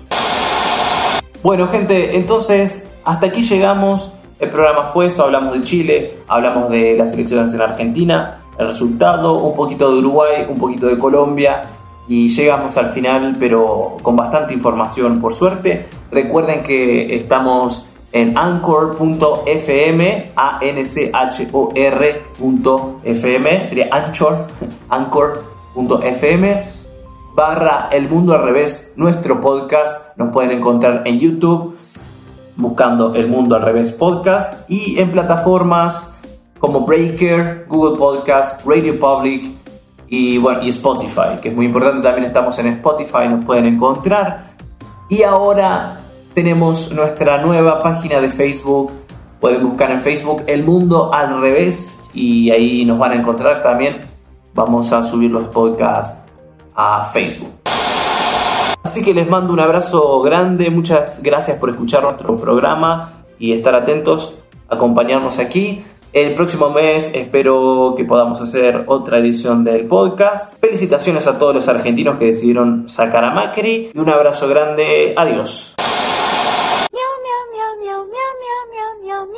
Bueno, 1.43 1.67
gente, 1.67 2.17
entonces 2.17 2.89
hasta 3.03 3.27
aquí 3.27 3.43
llegamos. 3.43 4.13
El 4.41 4.49
programa 4.49 4.89
fue 4.91 5.05
eso, 5.05 5.23
hablamos 5.23 5.53
de 5.53 5.61
Chile, 5.61 6.17
hablamos 6.27 6.71
de 6.71 6.97
las 6.97 7.13
elecciones 7.13 7.53
en 7.53 7.61
Argentina, 7.61 8.41
el 8.57 8.69
resultado, 8.69 9.35
un 9.35 9.55
poquito 9.55 9.91
de 9.91 9.99
Uruguay, 9.99 10.47
un 10.49 10.57
poquito 10.57 10.87
de 10.87 10.97
Colombia 10.97 11.61
y 12.07 12.27
llegamos 12.29 12.75
al 12.75 12.87
final, 12.87 13.35
pero 13.39 13.97
con 14.01 14.15
bastante 14.15 14.55
información 14.55 15.21
por 15.21 15.35
suerte. 15.35 15.85
Recuerden 16.09 16.63
que 16.63 17.15
estamos 17.15 17.89
en 18.11 18.35
anchor.fm, 18.35 20.31
a 20.35 20.57
n 20.59 20.85
c 20.85 21.11
h 21.13 21.47
o 21.51 21.71
r.fm, 21.75 23.65
sería 23.65 23.89
anchor, 23.91 24.47
anchor.fm 24.89 26.63
barra 27.33 27.89
El 27.91 28.09
Mundo 28.09 28.33
al 28.33 28.43
Revés, 28.43 28.93
nuestro 28.97 29.39
podcast. 29.39 30.17
Nos 30.17 30.33
pueden 30.33 30.49
encontrar 30.51 31.03
en 31.05 31.19
YouTube 31.19 31.77
buscando 32.55 33.13
El 33.15 33.27
Mundo 33.27 33.55
al 33.55 33.61
Revés 33.61 33.91
Podcast 33.91 34.69
y 34.69 34.99
en 34.99 35.11
plataformas 35.11 36.19
como 36.59 36.81
Breaker, 36.81 37.65
Google 37.67 37.97
Podcast, 37.97 38.65
Radio 38.65 38.99
Public 38.99 39.51
y, 40.07 40.37
bueno, 40.37 40.61
y 40.61 40.69
Spotify, 40.69 41.39
que 41.41 41.49
es 41.49 41.55
muy 41.55 41.65
importante. 41.65 42.01
También 42.01 42.25
estamos 42.25 42.57
en 42.59 42.67
Spotify, 42.67 43.27
nos 43.29 43.43
pueden 43.43 43.65
encontrar. 43.65 44.45
Y 45.09 45.23
ahora 45.23 46.01
tenemos 46.33 46.91
nuestra 46.91 47.41
nueva 47.41 47.79
página 47.79 48.21
de 48.21 48.29
Facebook. 48.29 48.91
Pueden 49.39 49.63
buscar 49.63 49.91
en 49.91 50.01
Facebook 50.01 50.43
El 50.47 50.63
Mundo 50.63 51.13
al 51.13 51.41
Revés 51.41 51.99
y 52.13 52.51
ahí 52.51 52.85
nos 52.85 52.99
van 52.99 53.13
a 53.13 53.15
encontrar 53.15 53.63
también. 53.63 54.01
Vamos 54.53 54.91
a 54.91 55.01
subir 55.01 55.31
los 55.31 55.47
podcasts 55.47 56.29
a 56.75 57.05
Facebook. 57.05 57.51
Así 58.83 59.03
que 59.03 59.13
les 59.13 59.29
mando 59.29 59.53
un 59.53 59.59
abrazo 59.59 60.21
grande, 60.21 60.69
muchas 60.69 61.21
gracias 61.21 61.57
por 61.59 61.69
escuchar 61.69 62.03
nuestro 62.03 62.35
programa 62.35 63.23
y 63.37 63.53
estar 63.53 63.75
atentos, 63.75 64.35
acompañarnos 64.69 65.37
aquí. 65.37 65.83
El 66.13 66.35
próximo 66.35 66.69
mes 66.71 67.11
espero 67.13 67.93
que 67.95 68.03
podamos 68.03 68.41
hacer 68.41 68.83
otra 68.87 69.19
edición 69.19 69.63
del 69.63 69.87
podcast. 69.87 70.59
Felicitaciones 70.59 71.25
a 71.27 71.39
todos 71.39 71.55
los 71.55 71.67
argentinos 71.67 72.17
que 72.17 72.25
decidieron 72.25 72.89
sacar 72.89 73.23
a 73.23 73.31
Macri 73.31 73.91
y 73.93 73.97
un 73.97 74.09
abrazo 74.09 74.49
grande. 74.49 75.13
Adiós. 75.15 75.75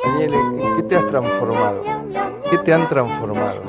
Daniel, 0.04 0.34
¿en 0.34 0.76
qué 0.76 0.82
te 0.82 0.96
has 0.96 1.06
transformado? 1.06 1.82
¿Qué 2.50 2.58
te 2.58 2.74
han 2.74 2.88
transformado? 2.88 3.62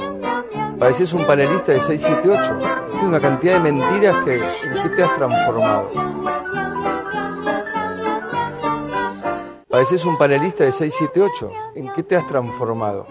Pareces 0.79 1.13
un 1.13 1.25
panelista 1.25 1.71
de 1.71 1.79
678. 1.79 2.57
Tienes 2.89 3.03
una 3.03 3.19
cantidad 3.19 3.61
de 3.61 3.71
mentiras 3.71 4.25
que 4.25 4.35
en 4.35 4.83
qué 4.83 4.89
te 4.89 5.03
has 5.03 5.15
transformado. 5.15 5.89
Pareces 9.69 10.05
un 10.05 10.17
panelista 10.17 10.65
de 10.65 10.73
678. 10.73 11.51
¿En 11.75 11.93
qué 11.93 12.03
te 12.03 12.17
has 12.17 12.27
transformado? 12.27 13.07